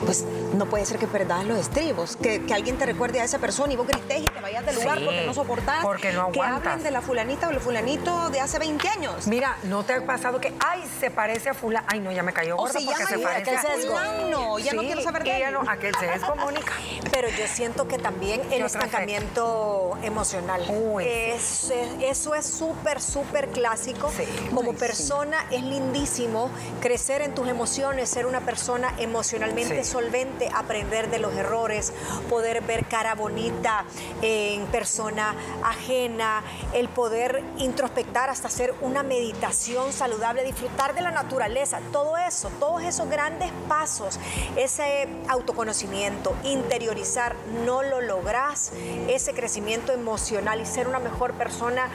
pues 0.04 0.24
no 0.54 0.66
puede 0.66 0.87
ser 0.87 0.98
que 0.98 1.06
perdas 1.06 1.44
los 1.44 1.58
estribos, 1.58 2.16
que, 2.16 2.42
alguien 2.52 2.76
te 2.76 2.87
recuerde 2.87 3.20
a 3.20 3.24
esa 3.24 3.38
persona 3.38 3.72
y 3.72 3.76
vos 3.76 3.87
grites 3.87 4.22
y 4.22 4.24
te 4.24 4.40
vayas 4.40 4.64
del 4.64 4.76
lugar 4.76 4.98
porque 5.04 5.26
no 5.26 5.34
soportás. 5.34 5.82
Porque 5.82 6.12
no 6.12 6.22
aguantas. 6.22 6.62
Que 6.62 6.68
hablen 6.68 6.84
de 6.84 6.90
la 6.90 7.00
fulanita 7.02 7.48
o 7.48 7.50
el 7.50 7.61
fulanito 7.61 8.30
de 8.30 8.40
hace 8.40 8.58
20 8.58 8.88
años. 8.88 9.26
Mira, 9.26 9.56
¿no 9.64 9.84
te 9.84 9.94
ha 9.94 10.04
pasado 10.04 10.40
que, 10.40 10.54
ay, 10.61 10.82
se 11.00 11.11
parece 11.11 11.50
a 11.50 11.54
fulano? 11.54 11.87
Ay, 11.90 12.00
no, 12.00 12.12
ya 12.12 12.22
me 12.22 12.32
cayó 12.32 12.56
gorda 12.56 12.78
porque 12.84 13.06
se 13.06 13.18
parece 13.18 13.56
a 13.56 13.62
fulano. 13.62 14.58
Ya 14.58 14.72
no 14.72 14.82
quiero 14.82 15.02
saber 15.02 15.24
de 15.24 15.37
ella. 15.37 15.50
no, 15.50 15.62
aquel 15.68 15.94
sesgo, 15.94 16.37
Mónica. 16.37 16.72
Pero 17.11 17.28
yo 17.28 17.46
siento 17.46 17.87
que 17.88 17.98
también 17.98 18.40
el 18.50 18.62
estancamiento 18.62 19.96
emocional. 20.02 20.62
Uy, 20.68 21.04
es, 21.06 21.72
eso 22.00 22.34
es 22.34 22.46
súper, 22.46 23.00
súper 23.00 23.48
clásico. 23.48 24.11
Como 24.54 24.74
persona 24.74 25.46
es 25.50 25.62
lindísimo 25.62 26.50
crecer 26.80 27.22
en 27.22 27.34
tus 27.34 27.48
emociones, 27.48 28.08
ser 28.08 28.26
una 28.26 28.40
persona 28.40 28.94
emocionalmente 28.98 29.84
solvente, 29.84 30.38
aprender 30.46 31.11
de 31.11 31.18
los 31.18 31.35
errores, 31.35 31.92
poder 32.31 32.62
ver 32.62 32.87
cara 32.87 33.14
bonita 33.14 33.85
en 34.22 34.66
persona 34.66 35.35
ajena, 35.64 36.42
el 36.72 36.88
poder 36.88 37.42
introspectar 37.59 38.31
hasta 38.31 38.48
hacer 38.48 38.74
una 38.81 39.03
meditación 39.03 39.92
saludable, 39.92 40.44
disfrutar 40.44 40.94
de 40.94 41.03
la 41.03 41.11
naturaleza, 41.11 41.81
todo 41.92 42.16
eso, 42.16 42.51
todos 42.61 42.83
esos 42.83 43.09
grandes 43.09 43.51
pasos, 43.68 44.18
ese 44.57 45.09
autoconocimiento, 45.29 46.35
interiorizar, 46.44 47.35
no 47.64 47.83
lo 47.83 48.01
lográs, 48.01 48.72
ese 49.09 49.35
crecimiento 49.35 49.92
emocional 49.92 50.61
y 50.61 50.66
ser 50.66 50.88
una 50.88 50.98
mejor 50.98 51.33
persona 51.35 51.88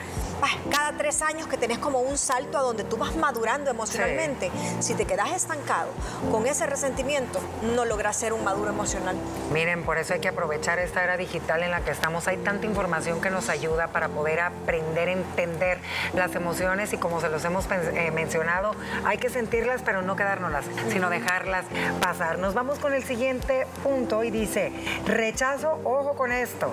cada 0.70 0.96
tres 0.96 1.22
años 1.22 1.46
que 1.46 1.56
tenés 1.56 1.78
como 1.78 2.00
un 2.00 2.18
salto 2.18 2.58
a 2.58 2.62
donde 2.62 2.84
tú 2.84 2.96
vas 2.96 3.14
madurando 3.16 3.70
emocionalmente. 3.70 4.50
Si 4.80 4.94
te 4.94 5.04
quedas 5.04 5.32
estancado 5.32 5.88
con 6.30 6.46
ese 6.46 6.66
resentimiento, 6.66 7.40
no 7.74 7.84
logras 7.84 8.16
ser 8.16 8.32
un 8.32 8.44
maduro 8.44 8.70
emocional. 8.70 9.16
Miren, 9.52 9.84
por 9.84 9.98
eso 9.98 10.14
hay 10.14 10.20
que 10.20 10.28
aprovechar 10.28 10.78
esta 10.78 11.02
era 11.02 11.16
digital 11.16 11.62
en 11.62 11.70
la 11.70 11.80
que 11.80 11.90
estamos. 11.90 12.28
Hay 12.28 12.38
tanta 12.38 12.66
información 12.66 13.20
que 13.20 13.30
nos 13.30 13.48
ayuda 13.48 13.88
para 13.88 14.08
poder 14.08 14.40
aprender, 14.40 15.08
entender 15.08 15.78
las 16.14 16.34
emociones 16.34 16.92
y 16.92 16.98
como 16.98 17.20
se 17.20 17.28
los 17.28 17.44
hemos 17.44 17.66
eh, 17.70 18.10
mencionado, 18.12 18.72
hay 19.04 19.18
que 19.18 19.30
sentirlas 19.30 19.82
pero 19.82 20.02
no 20.02 20.16
quedárnoslas, 20.16 20.64
sino 20.90 21.10
dejarlas 21.10 21.64
pasar. 22.00 22.38
Nos 22.38 22.54
vamos 22.54 22.78
con 22.78 22.94
el 22.94 23.04
siguiente 23.04 23.66
punto 23.82 24.24
y 24.24 24.30
dice, 24.30 24.72
rechazo, 25.06 25.80
ojo 25.84 26.14
con 26.14 26.32
esto, 26.32 26.70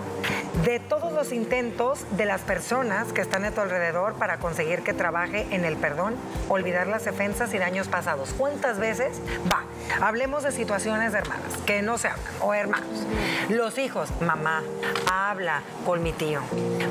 de 0.63 0.79
todos 0.79 1.11
los 1.13 1.31
intentos 1.31 2.05
de 2.11 2.25
las 2.25 2.41
personas 2.41 3.13
que 3.13 3.21
están 3.21 3.45
en 3.45 3.53
tu 3.53 3.60
alrededor 3.61 4.13
para 4.13 4.37
conseguir 4.37 4.83
que 4.83 4.93
trabaje 4.93 5.47
en 5.51 5.65
el 5.65 5.77
perdón, 5.77 6.15
olvidar 6.49 6.87
las 6.87 7.07
ofensas 7.07 7.53
y 7.53 7.57
daños 7.57 7.87
pasados. 7.87 8.33
¿Cuántas 8.37 8.79
veces? 8.79 9.21
Va, 9.51 9.63
hablemos 10.05 10.43
de 10.43 10.51
situaciones 10.51 11.11
de 11.11 11.19
hermanas 11.19 11.57
que 11.65 11.81
no 11.81 11.97
se 11.97 12.09
hablan 12.09 12.33
o 12.41 12.53
hermanos. 12.53 13.05
Los 13.49 13.77
hijos, 13.77 14.09
mamá, 14.21 14.63
habla 15.11 15.61
con 15.85 16.03
mi 16.03 16.11
tío. 16.13 16.41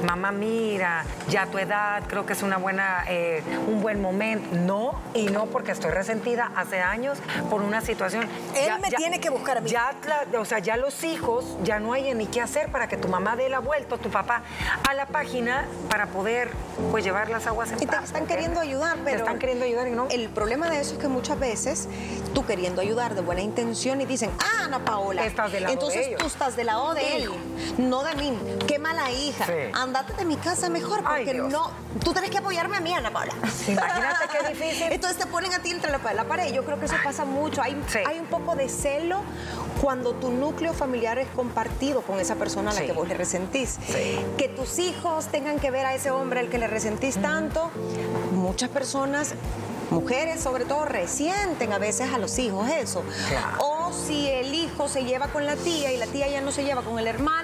Mamá, 0.05 0.33
mira, 0.33 1.05
ya 1.29 1.47
tu 1.47 1.59
edad, 1.59 2.03
creo 2.07 2.27
que 2.27 2.33
es 2.33 2.43
una 2.43 2.57
buena, 2.57 3.05
eh, 3.09 3.43
un 3.67 3.81
buen 3.81 4.01
momento. 4.01 4.57
No, 4.57 5.01
y 5.15 5.27
no 5.27 5.47
porque 5.47 5.73
estoy 5.73 5.91
resentida 5.91 6.51
hace 6.57 6.81
años 6.81 7.19
por 7.49 7.63
una 7.63 7.81
situación. 7.81 8.29
Él 8.57 8.79
me 8.81 8.91
tiene 8.91 9.21
que 9.21 9.31
buscar 9.31 9.59
a 9.59 9.61
mí. 9.61 9.71
Ya, 9.71 9.95
o 10.39 10.45
sea, 10.45 10.59
ya 10.59 10.77
los 10.77 11.05
hijos, 11.05 11.57
ya 11.63 11.79
no 11.79 11.93
hay 11.93 12.13
ni 12.15 12.27
qué 12.27 12.41
hacer 12.41 12.71
para 12.71 12.89
que 12.89 12.97
tu 12.97 13.09
mamá 13.09 13.37
dé 13.37 13.49
la 13.49 13.61
vuelta, 13.61 13.97
tu 13.97 14.11
papá, 14.11 14.43
a 14.89 14.95
la 14.95 15.07
página 15.07 15.65
para 15.89 16.07
poder 16.07 16.50
pues 16.91 17.05
llevar 17.05 17.29
las 17.29 17.47
aguas 17.47 17.73
en 17.73 17.83
Y 17.83 17.87
te 17.87 17.97
están 17.97 18.27
queriendo 18.27 18.61
ayudar, 18.61 18.97
pero... 19.05 19.19
Te 19.19 19.23
están 19.23 19.39
queriendo 19.39 19.65
ayudar 19.65 19.89
y 19.89 19.93
no. 19.93 20.09
El 20.11 20.29
problema 20.29 20.69
de 20.69 20.81
eso 20.81 20.95
es 20.95 20.99
que 20.99 21.09
muchas 21.09 21.39
veces 21.39 21.89
tú 22.35 22.45
queriendo 22.45 22.81
ayudar 22.81 23.15
de 23.15 23.21
buena 23.21 23.43
intención 23.43 24.01
y 24.01 24.07
dicen, 24.07 24.31
ah, 24.39 24.65
Ana 24.65 24.85
Paola. 24.85 25.27
Estás 25.27 25.53
de 25.53 25.59
Entonces 25.59 26.17
tú 26.17 26.27
estás 26.27 26.57
del 26.57 26.67
lado 26.67 26.95
de 26.95 27.17
él, 27.17 27.31
no 27.79 28.03
de 28.03 28.15
mí. 28.15 28.39
Qué 28.67 28.79
mala 28.79 29.11
hija. 29.11 29.47
Andate 29.75 30.15
de 30.15 30.25
mi 30.25 30.37
casa 30.37 30.69
mejor 30.69 31.03
porque 31.03 31.35
no... 31.35 31.71
Tú 32.05 32.13
tienes 32.13 32.31
que 32.31 32.39
apoyarme 32.39 32.77
a 32.77 32.81
mí, 32.81 32.95
Ana 32.95 33.11
Paola. 33.11 33.33
Imagínate 33.67 34.25
qué 34.31 34.49
difícil. 34.55 34.93
Entonces 34.93 35.19
te 35.19 35.27
ponen 35.27 35.53
a 35.53 35.59
ti 35.59 35.71
entre 35.71 35.91
la, 35.91 35.99
la 36.15 36.25
pared. 36.25 36.53
Yo 36.53 36.65
creo 36.65 36.79
que 36.79 36.87
eso 36.87 36.95
pasa 37.03 37.25
mucho. 37.25 37.63
Hay, 37.63 37.77
hay 38.07 38.19
un 38.19 38.27
poco 38.27 38.55
de 38.55 38.69
celo 38.69 39.23
cuando 39.81 40.13
tu 40.15 40.31
núcleo 40.31 40.73
familiar 40.73 41.19
es 41.19 41.29
compartido 41.29 42.03
con 42.03 42.21
esa 42.21 42.37
persona 42.37 42.71
a 42.71 42.75
la 42.75 42.83
que 42.83 42.93
vos 42.93 43.09
le 43.09 43.15
resentís. 43.15 43.79
Que 44.37 44.49
tus 44.49 44.79
hijos 44.79 45.27
tengan 45.29 45.59
que 45.59 45.71
ver 45.71 45.87
a 45.87 45.95
ese 45.95 46.11
hombre 46.11 46.40
al 46.41 46.49
que 46.49 46.59
le 46.59 46.67
resentís 46.67 47.21
tanto, 47.21 47.71
muchas 48.33 48.69
personas 48.71 49.35
mujeres 49.91 50.41
sobre 50.41 50.65
todo 50.65 50.85
resienten 50.85 51.73
a 51.73 51.79
veces 51.79 52.13
a 52.13 52.19
los 52.19 52.39
hijos 52.39 52.69
eso. 52.69 53.03
O 53.59 53.93
si 53.93 54.29
el 54.29 54.55
hijo 54.55 54.89
se 54.89 55.05
lleva 55.05 55.29
con 55.29 55.47
la 55.47 55.57
tía 55.57 55.93
y 55.93 55.97
la 55.97 56.07
tía 56.07 56.29
ya 56.29 56.41
no 56.41 56.53
se 56.53 56.65
lleva 56.65 56.83
con 56.83 56.99
el 56.99 57.07
hermano, 57.07 57.40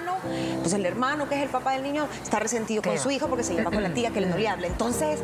pues 0.67 0.81
el 0.81 0.85
hermano 0.85 1.29
que 1.29 1.35
es 1.35 1.43
el 1.43 1.49
papá 1.49 1.71
del 1.71 1.83
niño 1.83 2.09
está 2.21 2.39
resentido 2.39 2.81
con 2.81 2.99
su 2.99 3.09
hijo 3.09 3.27
porque 3.27 3.45
se 3.45 3.53
lleva 3.53 3.71
con 3.71 3.81
la 3.81 3.93
tía 3.93 4.11
que 4.11 4.19
le 4.19 4.27
no 4.27 4.35
le 4.35 4.49
habla. 4.49 4.67
Entonces, 4.67 5.21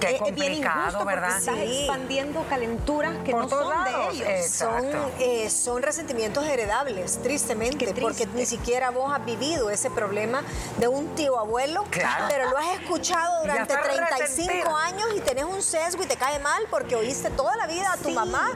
Qué 0.00 0.20
es 0.26 0.34
bien 0.34 0.54
injusto 0.54 1.04
¿verdad? 1.04 1.38
estás 1.38 1.58
expandiendo 1.58 2.44
calenturas 2.48 3.14
que 3.24 3.32
no 3.32 3.48
son 3.48 3.84
de 3.84 3.90
ellos. 4.10 4.50
Son, 4.50 4.84
eh, 5.20 5.48
son 5.48 5.82
resentimientos 5.82 6.44
heredables, 6.44 7.22
tristemente, 7.22 7.94
porque 8.00 8.26
ni 8.34 8.46
siquiera 8.46 8.90
vos 8.90 9.12
has 9.12 9.24
vivido 9.24 9.70
ese 9.70 9.90
problema 9.90 10.42
de 10.78 10.88
un 10.88 11.14
tío 11.14 11.38
abuelo, 11.38 11.84
pero 12.28 12.50
lo 12.50 12.58
has 12.58 12.80
escuchado 12.80 13.42
durante 13.42 13.76
35 13.76 14.76
años 14.76 15.08
y 15.16 15.20
tenés 15.20 15.44
un 15.44 15.62
sesgo 15.62 16.02
y 16.02 16.06
te 16.06 16.16
cae 16.16 16.40
mal 16.40 16.64
porque 16.68 16.96
oíste 16.96 17.30
toda 17.30 17.54
la 17.56 17.68
vida 17.68 17.92
a 17.92 17.96
tu 17.96 18.10
mamá 18.10 18.50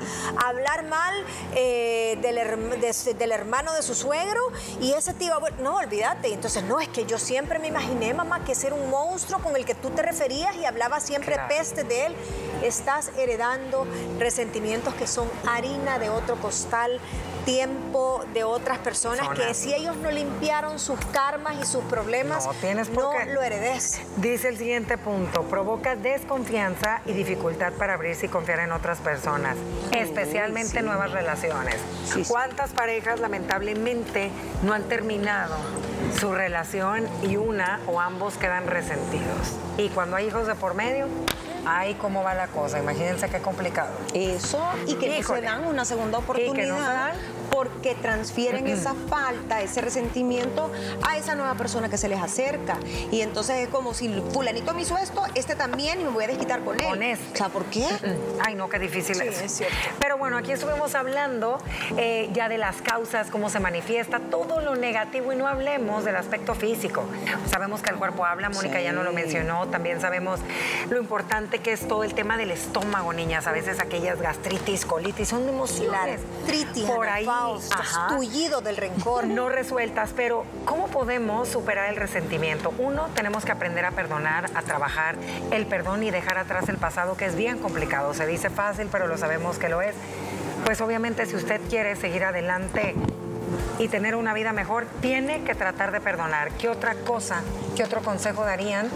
hablar 0.44 0.84
mal 0.84 1.14
eh, 1.54 2.18
del, 2.20 3.18
del, 3.18 3.32
hermano 3.32 3.72
de 3.72 3.82
su 3.82 3.94
suegro 3.94 4.40
y 4.80 4.92
ese 4.94 5.14
tío, 5.14 5.34
no, 5.60 5.76
olvídate. 5.76 6.23
Entonces, 6.32 6.62
no, 6.64 6.80
es 6.80 6.88
que 6.88 7.04
yo 7.04 7.18
siempre 7.18 7.58
me 7.58 7.68
imaginé, 7.68 8.14
mamá, 8.14 8.44
que 8.44 8.52
era 8.52 8.74
un 8.74 8.88
monstruo 8.88 9.40
con 9.40 9.56
el 9.56 9.64
que 9.64 9.74
tú 9.74 9.90
te 9.90 10.02
referías 10.02 10.56
y 10.56 10.64
hablabas 10.64 11.02
siempre 11.02 11.36
peste 11.48 11.84
de 11.84 12.06
él. 12.06 12.16
Estás 12.64 13.10
heredando 13.18 13.86
resentimientos 14.18 14.94
que 14.94 15.06
son 15.06 15.28
harina 15.46 15.98
de 15.98 16.08
otro 16.08 16.36
costal, 16.36 16.98
tiempo 17.44 18.24
de 18.32 18.42
otras 18.42 18.78
personas 18.78 19.28
que 19.36 19.52
si 19.52 19.74
ellos 19.74 19.96
no 19.98 20.10
limpiaron 20.10 20.78
sus 20.78 20.98
karmas 21.12 21.56
y 21.60 21.66
sus 21.66 21.84
problemas, 21.84 22.46
no, 22.46 22.54
tienes 22.54 22.88
no 22.88 23.12
lo 23.26 23.42
heredes. 23.42 24.00
Dice 24.16 24.48
el 24.48 24.56
siguiente 24.56 24.96
punto, 24.96 25.42
provoca 25.42 25.94
desconfianza 25.94 27.02
y 27.04 27.12
dificultad 27.12 27.74
para 27.74 27.94
abrirse 27.94 28.26
y 28.26 28.28
confiar 28.30 28.60
en 28.60 28.72
otras 28.72 28.98
personas, 29.00 29.58
especialmente 29.92 30.80
nuevas 30.80 31.10
relaciones. 31.10 31.76
¿Cuántas 32.28 32.72
parejas 32.72 33.20
lamentablemente 33.20 34.30
no 34.62 34.72
han 34.72 34.84
terminado 34.84 35.54
su 36.18 36.32
relación 36.32 37.06
y 37.22 37.36
una 37.36 37.80
o 37.86 38.00
ambos 38.00 38.38
quedan 38.38 38.66
resentidos? 38.66 39.52
Y 39.76 39.90
cuando 39.90 40.16
hay 40.16 40.28
hijos 40.28 40.46
de 40.46 40.54
por 40.54 40.72
medio, 40.72 41.08
Ay, 41.66 41.94
cómo 41.94 42.22
va 42.22 42.34
la 42.34 42.48
cosa. 42.48 42.78
Imagínense 42.78 43.28
qué 43.28 43.40
complicado. 43.40 43.90
Eso, 44.12 44.62
y 44.86 44.94
que 44.94 45.20
no 45.20 45.26
se 45.34 45.40
dan 45.40 45.66
una 45.66 45.84
segunda 45.84 46.18
oportunidad 46.18 47.14
porque 47.50 47.94
transfieren 47.94 48.66
esa 48.66 48.94
falta, 49.08 49.62
ese 49.62 49.80
resentimiento 49.80 50.70
a 51.06 51.16
esa 51.16 51.34
nueva 51.34 51.54
persona 51.54 51.88
que 51.88 51.98
se 51.98 52.08
les 52.08 52.20
acerca. 52.20 52.78
Y 53.10 53.20
entonces 53.20 53.56
es 53.58 53.68
como 53.68 53.94
si 53.94 54.08
fulanito 54.32 54.74
me 54.74 54.82
hizo 54.82 54.96
esto, 54.98 55.22
este 55.34 55.54
también 55.54 56.00
y 56.00 56.04
me 56.04 56.10
voy 56.10 56.24
a 56.24 56.28
desquitar 56.28 56.62
con 56.64 56.80
él. 56.80 56.86
Con 56.86 57.02
este. 57.02 57.34
O 57.34 57.36
sea, 57.36 57.48
¿por 57.48 57.64
qué? 57.66 57.86
Ay, 58.44 58.54
no, 58.54 58.68
qué 58.68 58.78
difícil 58.78 59.20
es. 59.20 59.62
Pero 59.98 60.18
bueno, 60.18 60.36
aquí 60.36 60.52
estuvimos 60.52 60.94
hablando 60.94 61.58
eh, 61.96 62.30
ya 62.32 62.48
de 62.48 62.58
las 62.58 62.82
causas, 62.82 63.30
cómo 63.30 63.50
se 63.50 63.60
manifiesta, 63.60 64.20
todo 64.20 64.60
lo 64.60 64.74
negativo 64.76 65.32
y 65.32 65.36
no 65.36 65.46
hablemos 65.46 66.04
del 66.04 66.16
aspecto 66.16 66.54
físico. 66.54 67.04
Sabemos 67.50 67.82
que 67.82 67.90
el 67.90 67.96
cuerpo 67.96 68.24
habla, 68.24 68.48
Mónica 68.50 68.80
ya 68.80 68.92
no 68.92 69.02
lo 69.02 69.12
mencionó, 69.12 69.66
también 69.68 70.00
sabemos 70.00 70.40
lo 70.90 70.98
importante 70.98 71.58
que 71.58 71.72
es 71.72 71.86
todo 71.86 72.04
el 72.04 72.14
tema 72.14 72.36
del 72.36 72.50
estómago, 72.50 73.12
niñas. 73.12 73.46
A 73.46 73.52
veces 73.52 73.80
aquellas 73.80 74.20
gastritis, 74.20 74.84
colitis, 74.84 75.28
son 75.28 75.48
emociones. 75.48 76.20
La 76.20 76.86
por 76.86 77.08
ahí 77.08 77.26
tullido 78.08 78.60
del 78.60 78.76
rencor. 78.76 79.26
No 79.26 79.48
resueltas, 79.48 80.12
pero 80.14 80.44
¿cómo 80.64 80.88
podemos 80.88 81.48
superar 81.48 81.90
el 81.90 81.96
resentimiento? 81.96 82.72
Uno, 82.78 83.08
tenemos 83.14 83.44
que 83.44 83.52
aprender 83.52 83.84
a 83.84 83.90
perdonar, 83.92 84.50
a 84.54 84.62
trabajar 84.62 85.16
el 85.50 85.66
perdón 85.66 86.02
y 86.02 86.10
dejar 86.10 86.38
atrás 86.38 86.68
el 86.68 86.76
pasado, 86.76 87.16
que 87.16 87.26
es 87.26 87.36
bien 87.36 87.58
complicado. 87.58 88.14
Se 88.14 88.26
dice 88.26 88.50
fácil, 88.50 88.88
pero 88.90 89.06
lo 89.06 89.16
sabemos 89.18 89.58
que 89.58 89.68
lo 89.68 89.82
es. 89.82 89.94
Pues 90.64 90.80
obviamente 90.80 91.26
si 91.26 91.36
usted 91.36 91.60
quiere 91.68 91.96
seguir 91.96 92.24
adelante 92.24 92.94
y 93.78 93.88
tener 93.88 94.16
una 94.16 94.32
vida 94.34 94.52
mejor, 94.52 94.86
tiene 95.00 95.44
que 95.44 95.54
tratar 95.54 95.92
de 95.92 96.00
perdonar. 96.00 96.50
¿Qué 96.52 96.68
otra 96.68 96.94
cosa, 96.94 97.42
qué 97.76 97.84
otro 97.84 98.00
consejo 98.02 98.44
darían 98.44 98.88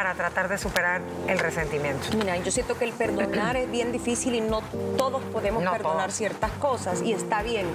para 0.00 0.14
tratar 0.14 0.48
de 0.48 0.56
superar 0.56 1.02
el 1.28 1.38
resentimiento. 1.38 2.16
Mira, 2.16 2.34
yo 2.38 2.50
siento 2.50 2.78
que 2.78 2.86
el 2.86 2.92
perdonar 2.94 3.58
es 3.58 3.70
bien 3.70 3.92
difícil 3.92 4.34
y 4.34 4.40
no 4.40 4.62
todos 4.96 5.22
podemos 5.24 5.62
perdonar 5.62 6.10
ciertas 6.10 6.50
cosas 6.52 7.02
y 7.02 7.12
está 7.12 7.42
bien, 7.42 7.66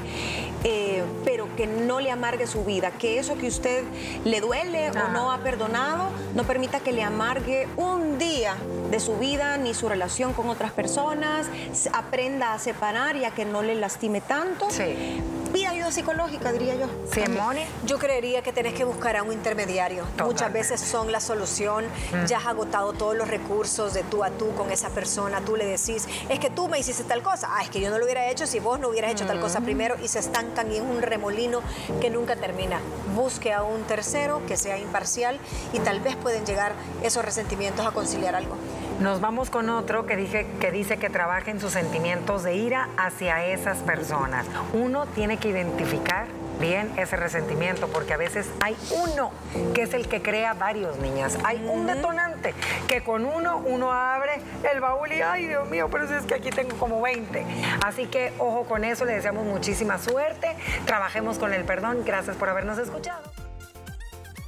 eh, 0.63 1.03
pero 1.23 1.55
que 1.55 1.67
no 1.67 1.99
le 1.99 2.09
amargue 2.09 2.47
su 2.47 2.65
vida, 2.65 2.89
que 2.89 3.19
eso 3.19 3.37
que 3.37 3.47
usted 3.47 3.83
le 4.23 4.41
duele 4.41 4.89
o 4.89 5.07
no 5.09 5.31
ha 5.31 5.37
perdonado 5.37 6.09
no 6.33 6.45
permita 6.45 6.79
que 6.79 6.93
le 6.93 7.03
amargue 7.03 7.67
un 7.77 8.17
día 8.17 8.55
de 8.89 8.99
su 8.99 9.19
vida 9.19 9.57
ni 9.57 9.75
su 9.75 9.87
relación 9.87 10.33
con 10.33 10.49
otras 10.49 10.71
personas, 10.71 11.45
aprenda 11.93 12.55
a 12.55 12.57
separar 12.57 13.17
y 13.17 13.25
a 13.25 13.29
que 13.29 13.45
no 13.45 13.61
le 13.61 13.75
lastime 13.75 14.21
tanto. 14.21 14.71
Sí 14.71 15.21
pida 15.55 15.69
ayuda 15.69 15.91
psicológica, 15.91 16.51
diría 16.51 16.75
yo. 16.75 16.87
Simone. 17.11 17.65
Yo 17.85 17.97
creería 17.97 18.41
que 18.41 18.51
tenés 18.51 18.73
que 18.73 18.83
buscar 18.83 19.15
a 19.15 19.23
un 19.23 19.31
intermediario. 19.31 20.03
Muchas 20.23 20.51
veces 20.51 20.81
son 20.81 21.11
la 21.11 21.21
solución. 21.21 21.85
Mm. 21.85 22.25
Ya 22.25 22.37
has 22.37 22.45
agotado 22.45 22.91
todos 22.91 23.15
los 23.15 23.27
recursos 23.29 23.93
de 23.93 24.03
tú 24.03 24.23
a 24.23 24.31
tú 24.31 24.53
con 24.55 24.69
esa 24.71 24.89
persona. 24.89 25.39
Tú 25.41 25.55
le 25.55 25.65
decís, 25.65 26.07
es 26.27 26.39
que 26.39 26.49
tú 26.49 26.67
me 26.67 26.77
hiciste 26.77 27.05
tal 27.05 27.23
cosa. 27.23 27.47
Ah, 27.51 27.63
es 27.63 27.69
que 27.69 27.79
yo 27.79 27.89
no 27.89 27.97
lo 27.97 28.05
hubiera 28.05 28.29
hecho 28.29 28.45
si 28.45 28.59
vos 28.59 28.79
no 28.79 28.89
hubieras 28.89 29.11
hecho 29.11 29.25
tal 29.25 29.39
cosa 29.39 29.61
mm. 29.61 29.63
primero 29.63 29.95
y 30.03 30.09
se 30.09 30.19
estancan 30.19 30.71
en 30.73 30.83
un 30.83 31.01
remolino 31.01 31.61
que 32.01 32.09
nunca 32.09 32.35
termina. 32.35 32.81
Busque 33.15 33.53
a 33.53 33.63
un 33.63 33.83
tercero 33.83 34.45
que 34.47 34.57
sea 34.57 34.77
imparcial 34.77 35.39
y 35.71 35.79
tal 35.79 36.01
vez 36.01 36.17
pueden 36.17 36.45
llegar 36.45 36.73
esos 37.01 37.23
resentimientos 37.23 37.85
a 37.85 37.91
conciliar 37.91 38.35
algo. 38.35 38.57
Nos 38.99 39.19
vamos 39.19 39.49
con 39.49 39.69
otro 39.69 40.05
que, 40.05 40.15
dije, 40.15 40.47
que 40.61 40.71
dice 40.71 40.97
que 40.97 41.09
trabaja 41.09 41.51
en 41.51 41.59
sus 41.59 41.73
sentimientos 41.73 42.43
de 42.43 42.55
ira 42.55 42.87
hacia 42.97 43.45
esas 43.45 43.79
personas. 43.79 44.45
Uno 44.73 45.05
tiene 45.07 45.37
que 45.37 45.49
identificar 45.49 46.27
bien 46.61 46.89
ese 46.95 47.17
resentimiento, 47.17 47.89
porque 47.89 48.13
a 48.13 48.17
veces 48.17 48.49
hay 48.61 48.77
uno 49.03 49.31
que 49.73 49.81
es 49.81 49.93
el 49.93 50.07
que 50.07 50.21
crea 50.21 50.53
varios 50.53 50.97
niñas. 50.97 51.37
Hay 51.43 51.61
un 51.67 51.85
detonante 51.85 52.53
que 52.87 53.03
con 53.03 53.25
uno 53.25 53.61
uno 53.65 53.91
abre 53.91 54.39
el 54.71 54.79
baúl 54.79 55.11
y, 55.11 55.21
ay 55.21 55.47
Dios 55.47 55.69
mío, 55.69 55.89
pero 55.91 56.05
es 56.05 56.25
que 56.25 56.35
aquí 56.35 56.49
tengo 56.49 56.77
como 56.77 57.01
20. 57.01 57.45
Así 57.85 58.05
que 58.07 58.31
ojo 58.39 58.63
con 58.63 58.85
eso, 58.85 59.03
le 59.03 59.13
deseamos 59.13 59.45
muchísima 59.45 59.97
suerte, 59.97 60.55
trabajemos 60.85 61.37
con 61.37 61.53
el 61.53 61.65
perdón, 61.65 62.03
gracias 62.05 62.37
por 62.37 62.47
habernos 62.47 62.77
escuchado. 62.77 63.44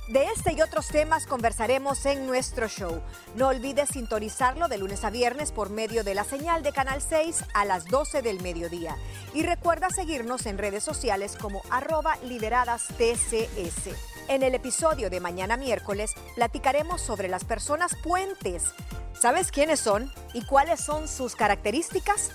De 0.08 0.24
este 0.24 0.54
y 0.54 0.62
otros 0.62 0.88
temas 0.88 1.28
conversaremos 1.28 2.06
en 2.06 2.28
nuestro 2.28 2.70
show. 2.70 3.02
No 3.36 3.50
olvides 3.50 3.89
sintonizarlo 3.89 4.70
de 4.70 4.78
lunes 4.78 5.04
a 5.04 5.10
viernes 5.10 5.52
por 5.52 5.70
medio 5.70 6.06
de 6.06 6.15
la 6.15 6.24
señal 6.24 6.63
de 6.63 6.72
Canal 6.72 7.02
6 7.02 7.43
a 7.54 7.65
las 7.65 7.84
12 7.88 8.22
del 8.22 8.41
mediodía. 8.41 8.96
Y 9.34 9.43
recuerda 9.43 9.89
seguirnos 9.89 10.46
en 10.46 10.58
redes 10.58 10.86
sociales 10.86 11.36
como 11.36 11.62
arroba 11.70 12.15
lideradas 12.24 12.88
TCS. 12.98 13.89
En 14.30 14.43
el 14.43 14.56
episodio 14.56 15.10
de 15.10 15.20
mañana 15.20 15.58
miércoles 15.58 16.13
platicaremos 16.36 17.02
sobre 17.02 17.28
las 17.28 17.43
personas 17.43 17.93
puentes. 18.02 18.63
¿Sabes 19.13 19.52
quiénes 19.52 19.82
son 19.82 20.10
y 20.34 20.46
cuáles 20.46 20.80
son 20.80 21.10
sus 21.10 21.36
características? 21.36 22.32